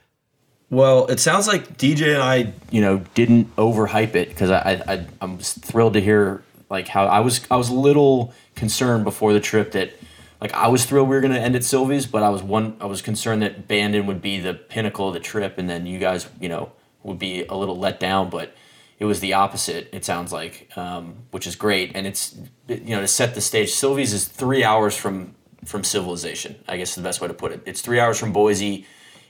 [0.70, 4.94] Well, it sounds like DJ and I, you know, didn't overhype it because I, I,
[4.94, 7.46] I, I'm thrilled to hear like how I was.
[7.50, 9.92] I was a little concerned before the trip that,
[10.40, 12.76] like, I was thrilled we were going to end at Silvies, but I was one.
[12.80, 15.98] I was concerned that Bandon would be the pinnacle of the trip, and then you
[15.98, 16.72] guys, you know,
[17.02, 18.30] would be a little let down.
[18.30, 18.54] But
[18.98, 19.88] it was the opposite.
[19.92, 22.36] It sounds like, um, which is great, and it's
[22.68, 23.72] you know to set the stage.
[23.72, 25.34] Silvies is three hours from
[25.64, 26.56] from civilization.
[26.68, 27.62] I guess is the best way to put it.
[27.64, 28.86] It's three hours from Boise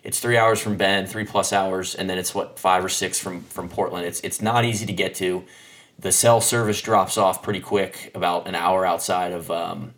[0.07, 3.19] it's three hours from Bend, three plus hours, and then it's what five or six
[3.19, 4.07] from from Portland.
[4.07, 5.45] It's it's not easy to get to.
[5.99, 9.95] The cell service drops off pretty quick, about an hour outside of um,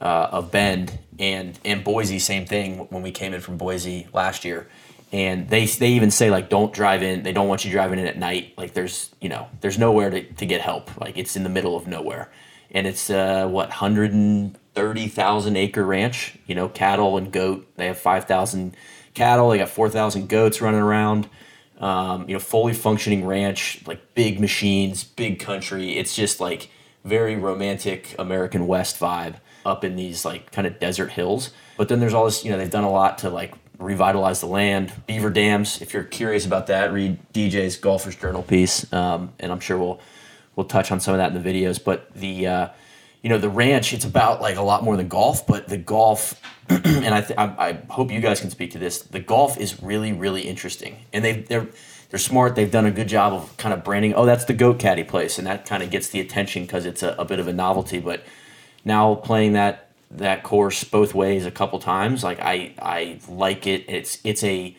[0.00, 2.86] uh, of Bend, and and Boise, same thing.
[2.90, 4.68] When we came in from Boise last year,
[5.12, 7.22] and they they even say like don't drive in.
[7.22, 8.54] They don't want you driving in at night.
[8.56, 11.00] Like there's you know there's nowhere to, to get help.
[11.00, 12.30] Like it's in the middle of nowhere,
[12.70, 17.66] and it's uh, what hundred and thirty thousand acre ranch, you know, cattle and goat.
[17.76, 18.76] They have 5,000
[19.14, 21.28] cattle, they got 4,000 goats running around.
[21.80, 25.96] Um, you know, fully functioning ranch, like big machines, big country.
[25.96, 26.70] It's just like
[27.04, 29.36] very romantic American West vibe
[29.68, 31.50] up in these like kind of desert hills.
[31.76, 34.46] But then there's all this, you know, they've done a lot to like revitalize the
[34.46, 34.92] land.
[35.06, 35.80] Beaver dams.
[35.80, 40.00] If you're curious about that, read DJ's Golfers Journal piece, um, and I'm sure we'll
[40.56, 41.82] we'll touch on some of that in the videos.
[41.82, 42.68] But the uh,
[43.22, 46.40] you know the ranch, it's about like a lot more than golf, but the golf,
[46.68, 49.02] and I, th- I I hope you guys can speak to this.
[49.02, 51.68] The golf is really really interesting, and they they're
[52.10, 52.54] they're smart.
[52.56, 54.14] They've done a good job of kind of branding.
[54.14, 57.02] Oh, that's the goat caddy place, and that kind of gets the attention because it's
[57.02, 58.00] a, a bit of a novelty.
[58.00, 58.24] But
[58.88, 62.24] now playing that that course both ways a couple times.
[62.24, 63.84] Like I I like it.
[63.86, 64.76] It's it's a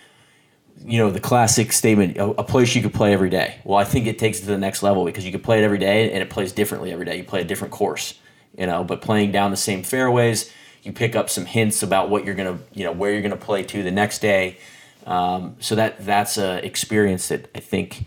[0.86, 3.60] you know the classic statement a, a, place you could play every day.
[3.64, 5.64] Well, I think it takes it to the next level because you could play it
[5.64, 7.18] every day and it plays differently every day.
[7.18, 8.16] You play a different course,
[8.58, 10.52] you know, but playing down the same fairways,
[10.84, 13.64] you pick up some hints about what you're gonna you know where you're gonna play
[13.64, 14.58] to the next day.
[15.06, 18.06] Um, so that that's a experience that I think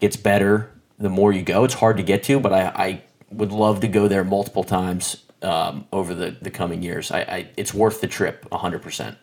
[0.00, 1.64] gets better the more you go.
[1.64, 5.21] It's hard to get to, but I, I would love to go there multiple times
[5.42, 7.10] um, over the, the coming years.
[7.10, 9.16] I, I it's worth the trip 100%.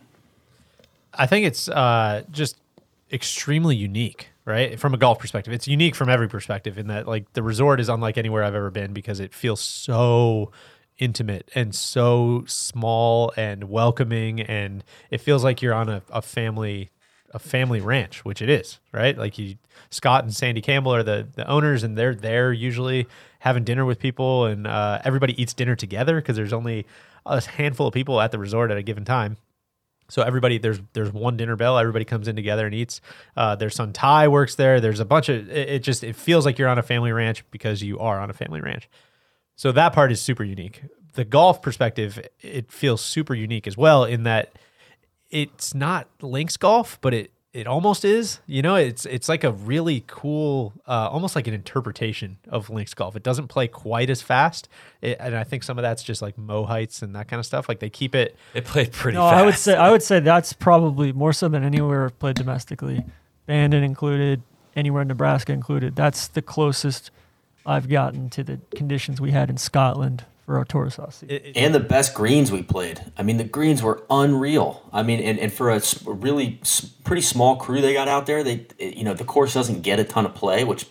[1.13, 2.57] I think it's uh, just
[3.11, 4.79] extremely unique, right?
[4.79, 6.77] From a golf perspective, it's unique from every perspective.
[6.77, 10.51] In that, like, the resort is unlike anywhere I've ever been because it feels so
[10.99, 16.91] intimate and so small and welcoming, and it feels like you're on a, a family
[17.31, 19.15] a family ranch, which it is, right?
[19.15, 19.55] Like you,
[19.91, 23.07] Scott and Sandy Campbell are the the owners, and they're there usually
[23.39, 26.85] having dinner with people, and uh, everybody eats dinner together because there's only
[27.25, 29.37] a handful of people at the resort at a given time.
[30.09, 31.77] So everybody there's there's one dinner bell.
[31.77, 32.99] Everybody comes in together and eats.
[33.37, 34.81] Uh, their son Ty works there.
[34.81, 35.79] There's a bunch of it, it.
[35.83, 38.59] Just it feels like you're on a family ranch because you are on a family
[38.59, 38.89] ranch.
[39.55, 40.81] So that part is super unique.
[41.13, 44.53] The golf perspective, it feels super unique as well in that
[45.29, 48.39] it's not links golf, but it it almost is.
[48.45, 52.93] You know, it's it's like a really cool, uh, almost like an interpretation of links
[52.93, 53.15] golf.
[53.15, 54.69] It doesn't play quite as fast,
[55.01, 57.45] it, and I think some of that's just like mow heights and that kind of
[57.45, 57.67] stuff.
[57.67, 58.35] Like they keep it.
[58.53, 59.17] It played pretty.
[59.17, 59.41] No, fast.
[59.41, 63.03] I would say I would say that's probably more so than anywhere I've played domestically,
[63.47, 64.43] Bandon included,
[64.75, 65.95] anywhere in Nebraska included.
[65.95, 67.09] That's the closest
[67.65, 71.23] I've gotten to the conditions we had in Scotland for our tour sauce.
[71.55, 72.99] And the best greens we played.
[73.15, 74.81] I mean, the greens were unreal.
[74.91, 76.59] I mean, and, and for a really
[77.03, 80.03] pretty small crew they got out there, they you know the course doesn't get a
[80.03, 80.87] ton of play, which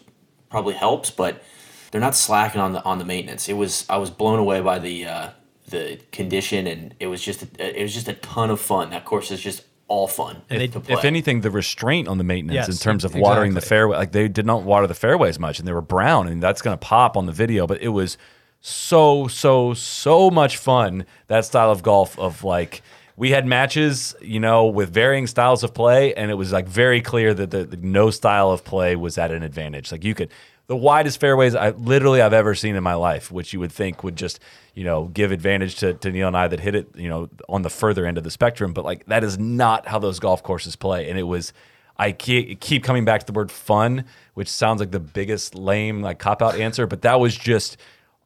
[0.48, 1.42] probably helps, but
[1.90, 3.48] they're not slacking on the on the maintenance.
[3.48, 5.30] It was I was blown away by the uh,
[5.66, 8.90] the condition, and it was just a, it was just a ton of fun.
[8.90, 10.94] That course is just all fun if, to play.
[10.94, 13.22] If anything, the restraint on the maintenance Yes, in terms of exactly.
[13.22, 15.80] watering the fairway, like they did not water the fairways as much, and they were
[15.80, 17.66] brown, and that's going to pop on the video.
[17.66, 18.16] But it was
[18.60, 22.82] so so so much fun that style of golf of like
[23.16, 27.00] we had matches you know with varying styles of play and it was like very
[27.00, 30.30] clear that the, the no style of play was at an advantage like you could
[30.68, 34.04] the widest fairways I literally I've ever seen in my life, which you would think
[34.04, 34.38] would just,
[34.74, 37.62] you know, give advantage to, to Neil and I that hit it, you know, on
[37.62, 38.74] the further end of the spectrum.
[38.74, 41.08] But like that is not how those golf courses play.
[41.08, 41.54] And it was
[41.96, 44.04] I keep, keep coming back to the word fun,
[44.34, 47.78] which sounds like the biggest lame like cop out answer, but that was just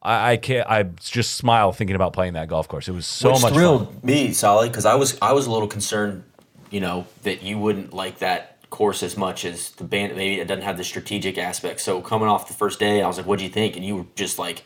[0.03, 2.88] I, I can't I just smile thinking about playing that golf course.
[2.88, 4.00] It was so Which much thrilled fun.
[4.03, 6.24] me, Solly, because I was I was a little concerned,
[6.70, 10.16] you know, that you wouldn't like that course as much as the band.
[10.16, 11.80] Maybe it doesn't have the strategic aspect.
[11.80, 13.96] So coming off the first day, I was like, "What do you think?" And you
[13.96, 14.64] were just like,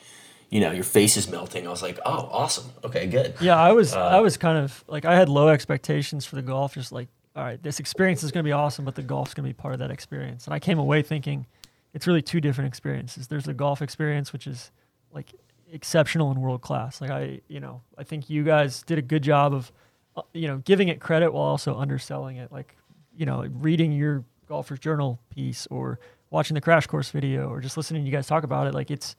[0.49, 1.67] you know, your face is melting.
[1.67, 2.71] I was like, "Oh, awesome.
[2.85, 6.25] Okay, good." Yeah, I was Uh, I was kind of like I had low expectations
[6.25, 6.75] for the golf.
[6.75, 9.45] Just like, all right, this experience is going to be awesome, but the golf's going
[9.45, 10.47] to be part of that experience.
[10.47, 11.47] And I came away thinking
[11.93, 13.27] it's really two different experiences.
[13.27, 14.71] There's the golf experience, which is
[15.17, 15.33] like
[15.73, 17.01] exceptional and world class.
[17.01, 19.73] Like I, you know, I think you guys did a good job of,
[20.15, 22.53] uh, you know, giving it credit while also underselling it.
[22.53, 22.77] Like,
[23.17, 25.99] you know, reading your golfer's journal piece or
[26.31, 28.75] watching the crash course video or just listening to you guys talk about it.
[28.75, 29.17] Like it's,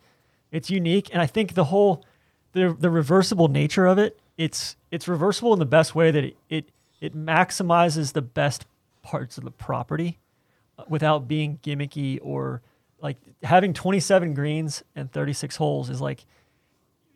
[0.51, 1.09] it's unique.
[1.11, 2.05] And I think the whole,
[2.53, 6.37] the, the reversible nature of it, it's, it's reversible in the best way that it,
[6.47, 6.69] it,
[7.01, 8.65] it maximizes the best
[9.01, 10.19] parts of the property
[10.77, 12.61] uh, without being gimmicky or
[13.01, 16.25] like having 27 greens and 36 holes is like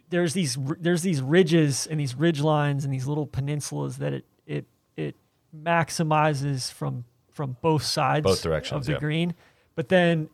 [0.10, 4.26] there's these there's these ridges and these ridge lines and these little peninsulas that it
[4.46, 4.66] it
[4.96, 5.16] it
[5.56, 9.00] maximizes from from both sides Both directions, of the yeah.
[9.00, 9.34] green
[9.76, 10.30] but then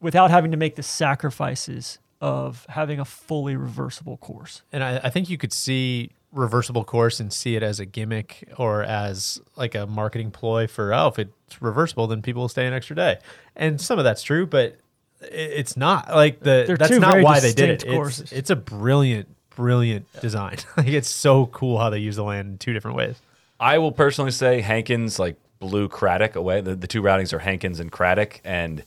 [0.00, 5.10] without having to make the sacrifices of having a fully reversible course And I, I
[5.10, 9.74] think you could see reversible course and see it as a gimmick or as like
[9.74, 13.16] a marketing ploy for oh if it's reversible then people will stay an extra day
[13.54, 14.76] and some of that's true but
[15.20, 17.94] it's not like the They're that's two not very why they did it distinct it's,
[17.94, 18.32] courses.
[18.32, 20.58] it's a brilliant brilliant design.
[20.76, 23.16] like it's so cool how they use the land in two different ways.
[23.60, 26.60] I will personally say Hankins like blew Craddock away.
[26.60, 28.84] The, the two routings are Hankins and Craddock, and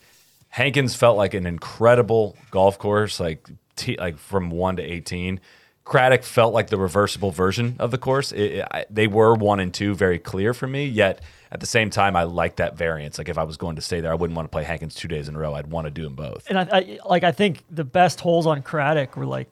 [0.50, 5.40] Hankins felt like an incredible golf course, like t- like from one to eighteen.
[5.88, 8.34] Craddock felt like the reversible version of the course.
[8.34, 10.86] It, it, I, they were one and two very clear for me.
[10.86, 13.18] Yet at the same time, I like that variance.
[13.18, 15.08] Like if I was going to stay there, I wouldn't want to play Hankins two
[15.08, 15.54] days in a row.
[15.54, 16.46] I'd want to do them both.
[16.50, 19.48] And I, I like I think the best holes on Craddock were like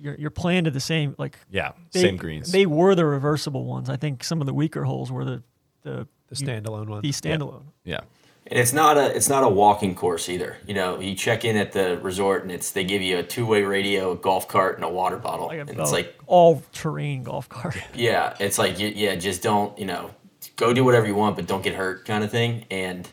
[0.00, 2.50] you're you're playing to the same like Yeah, they- same greens.
[2.50, 3.90] They were the reversible ones.
[3.90, 5.42] I think some of the weaker holes were the
[5.82, 7.02] the The standalone ones.
[7.02, 7.64] the standalone.
[7.84, 8.00] yeah.
[8.46, 10.58] And it's not a it's not a walking course either.
[10.66, 13.46] You know, you check in at the resort and it's they give you a two
[13.46, 15.46] way radio, a golf cart, and a water bottle.
[15.46, 17.76] Like a, and it's like all terrain golf cart.
[17.94, 20.10] yeah, it's like you- yeah, just don't you know,
[20.56, 22.66] go do whatever you want, but don't get hurt, kind of thing.
[22.70, 23.08] And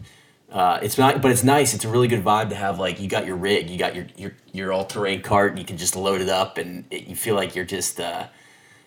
[0.51, 1.73] uh, it's not, but it's nice.
[1.73, 2.77] It's a really good vibe to have.
[2.77, 5.63] Like you got your rig, you got your your your all terrain cart, and you
[5.65, 8.27] can just load it up, and it, you feel like you're just uh,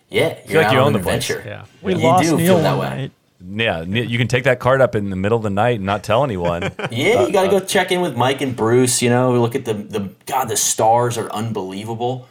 [0.09, 1.27] yeah, you're like out you on own an the place.
[1.27, 1.49] adventure.
[1.49, 1.65] Yeah.
[1.81, 2.87] We You lost do Neil feel that way.
[2.89, 3.11] night.
[3.47, 5.85] Yeah, n- you can take that card up in the middle of the night and
[5.85, 6.63] not tell anyone.
[6.91, 9.01] Yeah, you got to go check in with Mike and Bruce.
[9.01, 10.45] You know, look at the the God.
[10.49, 12.27] The stars are unbelievable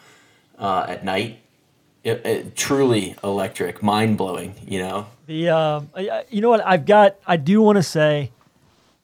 [0.58, 1.38] uh, at night.
[2.02, 4.54] It, it, truly electric, mind blowing.
[4.66, 7.16] You know, The um, I- I- you know what I've got.
[7.26, 8.30] I do want to say,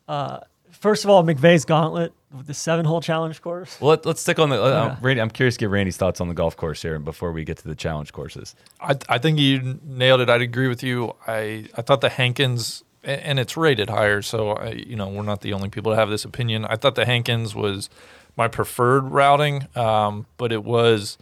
[0.09, 0.41] uh,
[0.71, 3.77] first of all, McVeigh's Gauntlet, the seven hole challenge course.
[3.81, 4.63] well, let, us stick on the.
[4.63, 4.97] Uh, Yeah.
[5.01, 7.57] Randy, I'm curious to get Randy's thoughts on the golf course here before we get
[7.59, 8.55] to the challenge courses.
[8.81, 10.31] I, I think you nailed it.
[10.31, 11.15] I'd agree with you.
[11.27, 15.23] I, I thought the Hankins, a- and it's rated higher, so I, you know we're
[15.23, 16.65] not the only people to have this opinion.
[16.67, 17.91] I thought the Hankins was
[18.37, 21.19] my preferred routing, um, but it was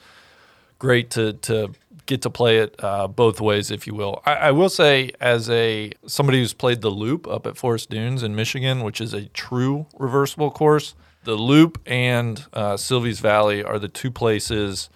[0.78, 1.72] great to to
[2.08, 4.20] get to play it uh, both ways, if you will.
[4.24, 8.24] I, I will say, as a somebody who's played the Loop up at Forest Dunes
[8.24, 13.78] in Michigan, which is a true reversible course, the Loop and uh, Silvies Valley are
[13.78, 14.88] the two places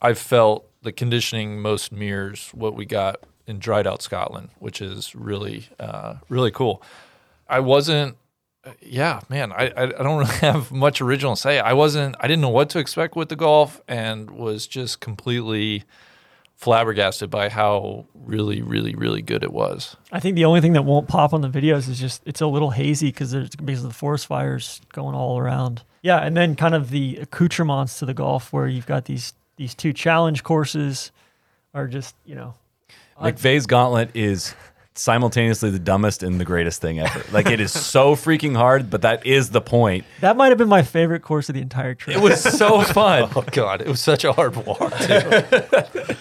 [0.00, 3.16] I've felt the conditioning most mirrors what we got
[3.46, 6.82] in dried out Scotland, which is really, uh, really cool.
[7.48, 8.16] I wasn't,
[8.80, 11.58] yeah, man, I, I, don't really have much original to say.
[11.58, 15.84] I wasn't, I didn't know what to expect with the golf and was just completely
[16.56, 19.96] flabbergasted by how really, really, really good it was.
[20.12, 22.46] I think the only thing that won't pop on the videos is just it's a
[22.46, 25.82] little hazy because there's because of the forest fires going all around.
[26.02, 29.74] Yeah, and then kind of the accoutrements to the golf where you've got these these
[29.74, 31.12] two challenge courses
[31.72, 32.54] are just you know
[33.20, 34.54] McVeigh's Gauntlet is
[34.96, 37.22] simultaneously the dumbest and the greatest thing ever.
[37.32, 40.04] Like it is so freaking hard, but that is the point.
[40.20, 42.16] that might have been my favorite course of the entire trip.
[42.16, 43.28] It was so fun.
[43.34, 44.96] Oh God, it was such a hard walk.
[45.00, 45.42] Too.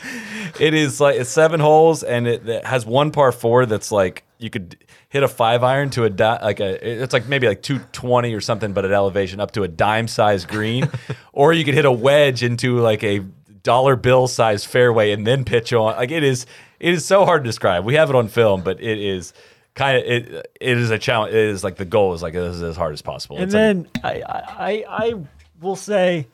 [0.59, 4.23] It is like it's seven holes, and it, it has one par four that's like
[4.37, 4.77] you could
[5.09, 8.35] hit a five iron to a di- like a it's like maybe like two twenty
[8.35, 10.89] or something, but at elevation up to a dime size green,
[11.33, 13.25] or you could hit a wedge into like a
[13.63, 15.95] dollar bill size fairway and then pitch on.
[15.95, 16.45] Like it is
[16.79, 17.85] it is so hard to describe.
[17.85, 19.33] We have it on film, but it is
[19.73, 21.33] kind of it it is a challenge.
[21.33, 23.37] It is like the goal is like this is as hard as possible.
[23.37, 25.13] and It's like- then I, I I I
[25.61, 26.27] will say,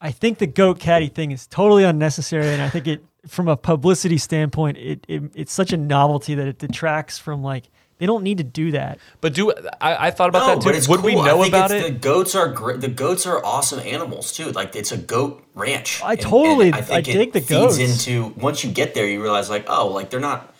[0.00, 3.56] I think the goat caddy thing is totally unnecessary, and I think it from a
[3.56, 7.64] publicity standpoint, it, it it's such a novelty that it detracts from like
[7.98, 8.98] they don't need to do that.
[9.20, 10.76] but do I, I thought about no, that but too.
[10.78, 11.22] it's Would we cool.
[11.22, 11.92] I know think about it's- it?
[11.94, 12.80] The goats are great.
[12.80, 14.50] The goats are awesome animals too.
[14.52, 16.00] Like it's a goat ranch.
[16.04, 18.06] I totally- I think dig it the feeds goats.
[18.06, 20.54] into once you get there, you realize like oh, like they're not.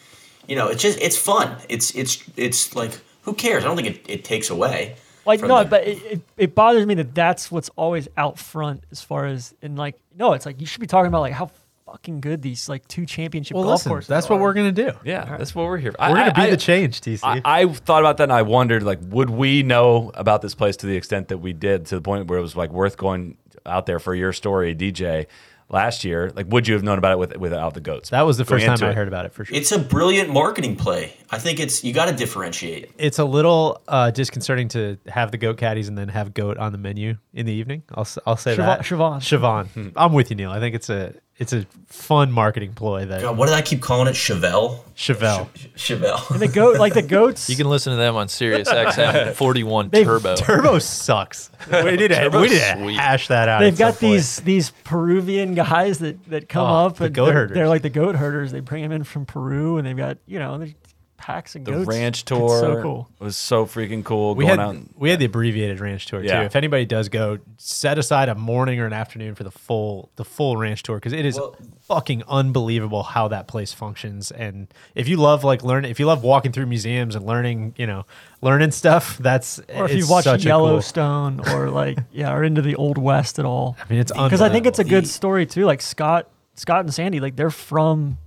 [0.46, 1.56] You know, it's just it's fun.
[1.68, 3.64] It's it's it's like who cares?
[3.64, 4.96] I don't think it, it takes away.
[5.26, 8.82] Like no, the- but it, it, it bothers me that that's what's always out front
[8.90, 11.50] as far as and like no, it's like you should be talking about like how
[11.90, 14.08] fucking good these like two championship Well, golf listen, courses.
[14.08, 14.42] that's what are.
[14.42, 14.92] we're gonna do.
[15.04, 15.92] Yeah, that's what we're here.
[15.92, 15.98] for.
[16.00, 17.20] We're I- gonna be I- the change, TC.
[17.22, 20.76] I, I thought about that and I wondered, like, would we know about this place
[20.78, 23.36] to the extent that we did, to the point where it was like worth going
[23.66, 25.26] out there for your story, DJ,
[25.70, 26.30] last year?
[26.34, 28.10] Like, would you have known about it with, without the goats?
[28.10, 28.94] that was the first time I it.
[28.94, 29.56] heard about it for sure.
[29.56, 31.14] it's a brilliant marketing play.
[31.30, 32.90] I think it's you got to differentiate.
[32.98, 36.72] it's a little uh, disconcerting to have the goat caddies and then have goat on
[36.72, 37.82] the menu in the evening.
[37.94, 38.80] I'll s- I'll say Siobhan- that.
[38.80, 39.20] Siobhan.
[39.20, 39.92] Siobhan.
[39.96, 40.50] I'm with you, Neil.
[40.50, 43.80] I think it's a it's a fun marketing ploy that God, what did I keep
[43.80, 44.14] calling it?
[44.14, 44.80] Chevelle.
[44.96, 45.48] Chevelle.
[45.76, 46.30] Chevelle.
[46.32, 47.48] And the goat like the goats.
[47.48, 50.34] You can listen to them on Sirius XM 41 They've- Turbo.
[50.36, 51.50] Turbo sucks.
[51.70, 52.96] We need to we need to sweet.
[52.96, 53.60] hash that out.
[53.60, 54.00] They've at some got point.
[54.12, 57.54] these these Peruvian guys that, that come Oh, up the and goat they're, herders.
[57.54, 58.52] they're like the goat herders.
[58.52, 60.74] They bring them in from Peru and they've got you know there's
[61.18, 61.86] packs of The goats.
[61.88, 63.08] ranch It's tour so cool.
[63.18, 64.34] was so freaking cool.
[64.34, 64.76] We going had out.
[64.96, 66.40] we had the abbreviated ranch tour Yeah.
[66.40, 66.46] too.
[66.46, 70.24] If anybody does go, set aside a morning or an afternoon for the full the
[70.24, 74.30] full ranch tour because it is Well- fucking unbelievable how that place functions.
[74.30, 77.86] And if you love like learning, if you love walking through museums and learning, you
[77.86, 78.04] know,
[78.40, 81.98] learning stuff, that's Or if it's you watch watched such a cool- Yellowstone or like
[82.12, 83.76] yeah, or into the old west at all.
[83.84, 85.64] I mean, it's Because I think it's a good story too.
[85.66, 88.18] Like Scott Scott and Sandy, like they're from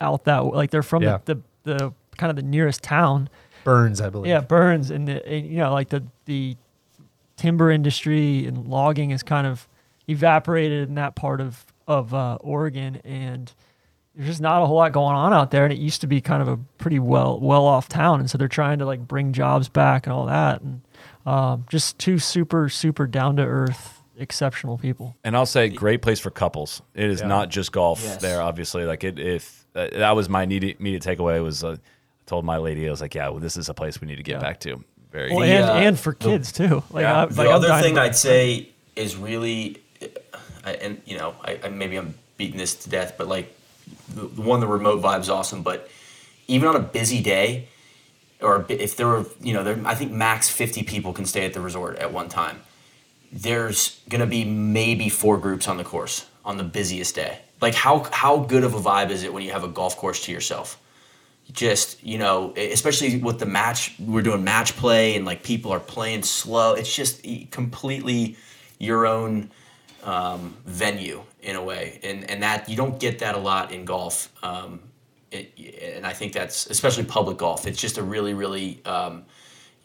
[0.00, 1.18] out that like they're from Yeah.
[1.24, 3.30] the, the the kind of the nearest town.
[3.64, 4.28] Burns, I believe.
[4.28, 6.56] Yeah, Burns, and, the, and you know, like the the
[7.36, 9.66] timber industry and logging is kind of
[10.06, 13.52] evaporated in that part of of uh, Oregon, and
[14.14, 15.64] there's just not a whole lot going on out there.
[15.64, 18.36] And it used to be kind of a pretty well well off town, and so
[18.38, 20.80] they're trying to like bring jobs back and all that, and
[21.26, 25.14] um, just two super super down to earth, exceptional people.
[25.24, 26.80] And I'll say, great place for couples.
[26.94, 28.20] It is not just golf Yes.
[28.20, 28.40] there.
[28.42, 29.18] Obviously, like it.
[29.18, 31.76] If uh, that was my immediate, immediate takeaway was, uh, I
[32.28, 34.22] told my lady, I was like, yeah, well, this is a place we need to
[34.22, 34.40] get Yeah.
[34.40, 34.84] back to.
[35.10, 35.34] Very.
[35.34, 36.82] Well, and uh, and for kids too.
[36.90, 37.22] Like, Yeah.
[37.22, 39.78] I, The like I'm other thing I'd say is really,
[40.64, 43.52] I, and you know, I, I maybe I'm beating this to death, but like
[44.14, 45.62] the, the one, the remote vibe's awesome.
[45.62, 45.88] But
[46.46, 47.68] even on a busy day,
[48.40, 51.54] or if there were, you know, there, I think max 50 people can stay at
[51.54, 52.60] the resort at one time.
[53.32, 57.38] There's gonna be maybe four groups on the course on the busiest day.
[57.60, 60.24] Like how how good of a vibe is it when you have a golf course
[60.24, 60.78] to yourself?
[61.52, 65.80] Just you know especially with the match we're doing match play and like people are
[65.80, 66.74] playing slow.
[66.74, 68.36] It's just completely
[68.78, 69.50] your own
[70.04, 72.00] um, venue in a way.
[72.02, 74.80] And and that you don't get that a lot in golf um,
[75.30, 75.52] it,
[75.96, 77.66] and i think that's especially public golf.
[77.66, 79.24] It's just a really really um,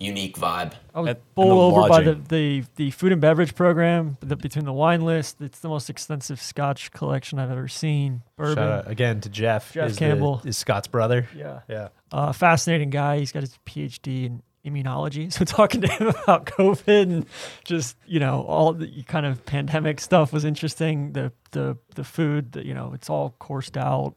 [0.03, 3.21] unique vibe I was And- and bowled the over by the, the, the food and
[3.21, 5.41] beverage program the, between the wine list.
[5.41, 8.21] It's the most extensive Scotch collection I've ever seen.
[8.37, 8.55] Bourbon.
[8.55, 9.73] Shout out again to Jeff.
[9.73, 10.41] Jeff is the- Campbell.
[10.45, 11.27] is Scott's brother.
[11.35, 11.61] Yeah.
[11.69, 11.89] Yeah.
[12.11, 13.19] Uh, fascinating guy.
[13.19, 15.31] He's got his PhD in immunology.
[15.33, 17.25] So talking to him about COVID and
[17.65, 21.13] just you know all the kind of pandemic stuff was interesting.
[21.13, 24.13] The the the food, that you know, it's all coursed out.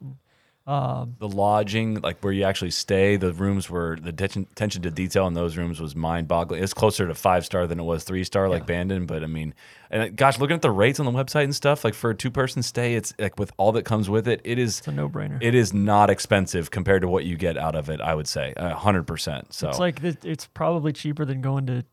[0.66, 5.26] The lodging, like where you actually stay, the rooms were the attention, attention to detail
[5.28, 6.62] in those rooms was mind boggling.
[6.62, 9.06] It's closer to five star than it was three star, like Bandon.
[9.06, 9.54] But I mean,
[9.90, 12.14] and uh, gosh, looking at the rates on the website and stuff, like for a
[12.16, 14.92] two person stay, it's like with all that comes with it, it is It's a
[14.92, 15.38] no brainer.
[15.40, 18.00] it is not expensive compared to what you get out of it.
[18.00, 19.52] I would say a hundred percent.
[19.52, 21.84] So It's like it's probably cheaper than going to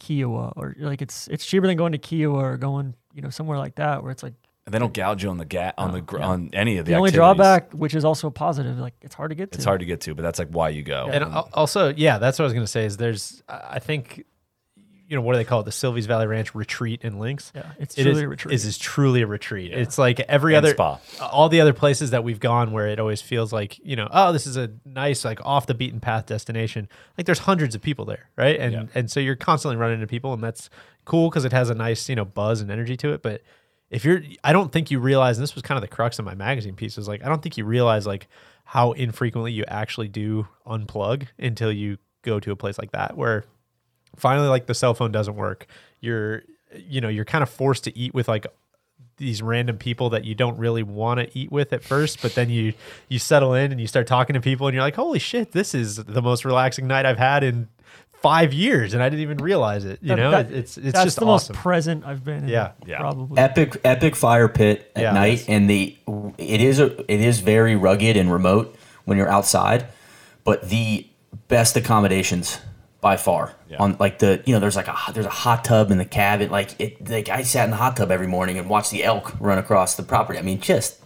[0.00, 3.58] Kiawah or like it's it's cheaper than going to Kiawah or going you know somewhere
[3.58, 4.32] like that where it's like
[4.66, 6.26] they don't gouge you on the ga- on the gr- yeah.
[6.28, 6.92] on any of the.
[6.92, 7.16] the only activities.
[7.36, 9.56] drawback, which is also positive, like it's hard to get to.
[9.56, 11.08] It's hard to get to, but that's like why you go.
[11.10, 12.84] And al- also, yeah, that's what I was going to say.
[12.84, 14.24] Is there's, I I think,
[15.08, 15.64] you know, what do they call it?
[15.64, 17.50] The Silvies Valley Ranch Retreat in Links.
[17.52, 18.54] Yeah, it's It truly is- a retreat.
[18.54, 19.72] Is is truly a retreat.
[19.72, 21.00] It's like every And other spa.
[21.20, 24.32] all the other places that we've gone where it always feels like you know, oh,
[24.32, 26.88] this is a nice like off the beaten path destination.
[27.18, 28.60] Like there's hundreds of people there, right?
[28.60, 28.82] And Yeah.
[28.94, 30.70] and so you're constantly running into people, and that's
[31.06, 33.22] cool because it has a nice you know buzz and energy to it.
[33.22, 33.40] But
[33.90, 36.24] if you're, I don't think you realize, and this was kind of the crux of
[36.24, 38.28] my magazine piece, is like I don't think you realize like
[38.64, 43.44] how infrequently you actually do unplug until you go to a place like that where
[44.16, 45.66] finally like the cell phone doesn't work.
[46.00, 46.42] You're
[46.76, 48.46] you know you're kind of forced to eat with like
[49.16, 52.48] these random people that you don't really want to eat with at first but then
[52.48, 52.72] you
[53.08, 55.74] you settle in and you start talking to people and you're like holy shit this
[55.74, 57.68] is the most relaxing night i've had in
[58.22, 61.04] five years and i didn't even realize it you That- know that- it's it's that's
[61.04, 62.44] just the awesome most present I've been.
[62.44, 62.72] In, Yeah.
[62.86, 62.98] Yeah.
[62.98, 63.38] probably.
[63.38, 65.96] epic epic fire pit at Yeah, night and the
[66.38, 69.86] it is a it is very rugged and remote when you're outside
[70.44, 71.06] but the
[71.48, 72.58] best accommodations
[73.00, 73.78] by far Yeah.
[73.78, 76.50] on like the you know there's like a there's a hot tub in the cabin
[76.50, 79.34] like it like I sat in the hot tub every morning and watched the elk
[79.40, 80.99] run across the property I mean just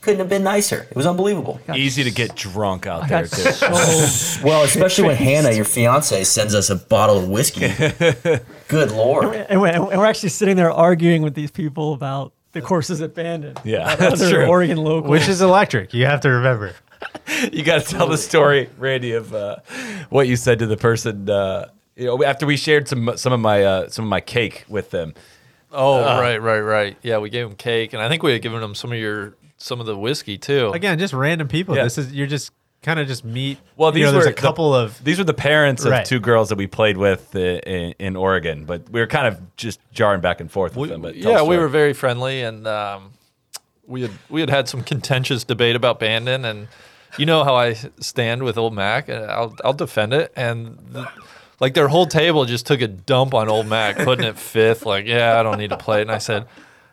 [0.00, 3.30] couldn't have been nicer it was unbelievable Easy to get drunk out I there got
[3.30, 3.50] too.
[3.52, 7.68] so well especially when Hannah your fiance sends us a bottle of whiskey
[8.68, 12.62] good lord and we're, and we're actually sitting there arguing with these people about the
[12.62, 13.56] courses at Bandon.
[13.62, 14.46] Yeah, that's other true.
[14.46, 15.10] Oregon local.
[15.10, 16.72] which is electric you have to remember
[17.52, 19.56] you got to tell the story, Randy, of uh,
[20.08, 21.28] what you said to the person.
[21.30, 24.64] Uh, you know, after we shared some some of my uh, some of my cake
[24.68, 25.14] with them.
[25.70, 26.96] Oh, right, right, right.
[27.02, 29.34] Yeah, we gave him cake, and I think we had given him some of your
[29.58, 30.70] some of the whiskey too.
[30.72, 31.84] again just random people Yeah.
[31.84, 32.50] this is you're just
[32.82, 35.18] kind of just meet Well, you these know, there's were a couple the, of these
[35.18, 36.04] were the parents of Right.
[36.06, 39.56] two girls that we played with uh, in, in Oregon, but we were kind of
[39.56, 41.02] just jarring back and forth with We- them.
[41.02, 43.10] But yeah, we were very friendly, and um,
[43.86, 46.68] we had we had had some contentious debate about Bandon, and
[47.16, 50.78] you know how I stand with Old Mac, and I'll I'll defend it, and.
[50.92, 51.08] The,
[51.60, 54.86] like their whole table just took a dump on Old Mac, putting it fifth.
[54.86, 56.02] Like, yeah, I don't need to play it.
[56.02, 56.46] And I said,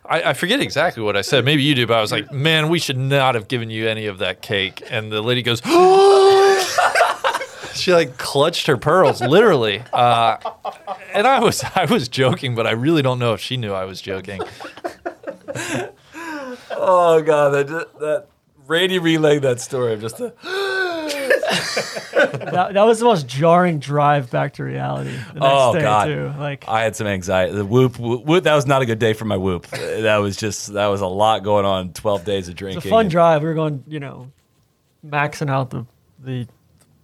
[0.08, 1.44] I, I forget exactly what I said.
[1.44, 4.06] Maybe you do, but I was like, man, we should not have given you any
[4.06, 4.82] of that cake.
[4.90, 5.60] And the lady goes,
[7.74, 9.82] she like clutched her pearls, literally.
[9.92, 10.36] Uh,
[11.12, 13.84] and I was I was joking, but I really don't know if she knew I
[13.84, 14.40] was joking.
[16.78, 17.68] Oh god, that
[17.98, 18.26] that
[18.66, 20.32] Randy relayed that story of just the
[22.12, 25.10] that, that was the most jarring drive back to reality.
[25.10, 26.04] The next Oh day God!
[26.06, 26.32] too.
[26.38, 27.52] Like I had some anxiety.
[27.52, 29.66] The whoop, whoop, whoop, That was not a good day for my whoop.
[29.68, 31.92] That was just that was a lot going on.
[31.92, 32.78] Twelve days of drinking.
[32.78, 33.42] it's a fun and- drive.
[33.42, 34.30] We were going, you know,
[35.06, 35.86] maxing out the
[36.18, 36.46] the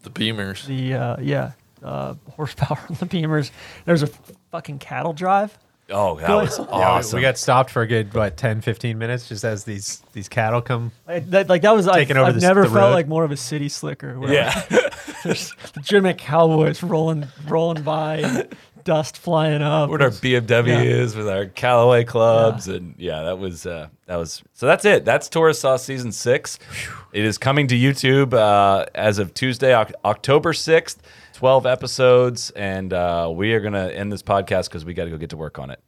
[0.03, 0.67] The Beamers.
[0.67, 1.53] the uh, yeah
[1.83, 3.51] uh, horsepower on the Beamers.
[3.85, 4.09] There's a
[4.51, 5.57] fucking cattle drive.
[5.91, 6.69] Oh, that Go was ahead.
[6.71, 7.17] Yeah, we- awesome.
[7.17, 10.63] we got stopped for a good what 10, 15 minutes just as these these cattle
[10.63, 10.93] come.
[11.07, 12.93] I, that, like that was I've, Taking over I've the s- never the felt road.
[12.95, 14.19] like more of a city slicker.
[14.19, 14.63] Where yeah.
[15.25, 18.49] there's legitimate cowboys rolling rolling by, and
[18.85, 19.91] dust flying up.
[19.91, 20.81] what our BMW Yeah.
[20.83, 24.67] is with our Callaway clubs, and yeah, that was uh, that was so.
[24.67, 25.05] That's it.
[25.05, 26.59] That's Tourist Sauce season six.
[27.13, 31.03] It is coming to YouTube uh, as of Tuesday, Oc- October sixth.
[31.43, 35.17] Twelve episodes, and uh, we are gonna end this podcast because we got to go
[35.17, 35.81] get to work on it.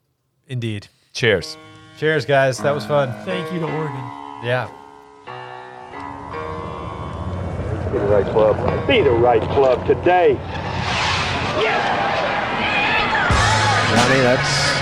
[0.49, 0.89] Indeed.
[1.13, 1.57] Cheers.
[1.97, 2.59] Cheers, guys.
[2.59, 3.13] That was fun.
[3.25, 4.03] Thank you to Oregon.
[4.43, 4.67] Yeah.
[7.93, 8.89] Be the right club.
[8.89, 10.35] Be the right club today.
[13.95, 14.81] Johnny, that's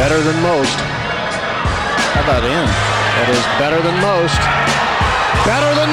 [0.00, 0.80] better than most.
[2.16, 2.66] How about in?
[3.20, 4.40] That is better than most.
[5.44, 5.90] Better than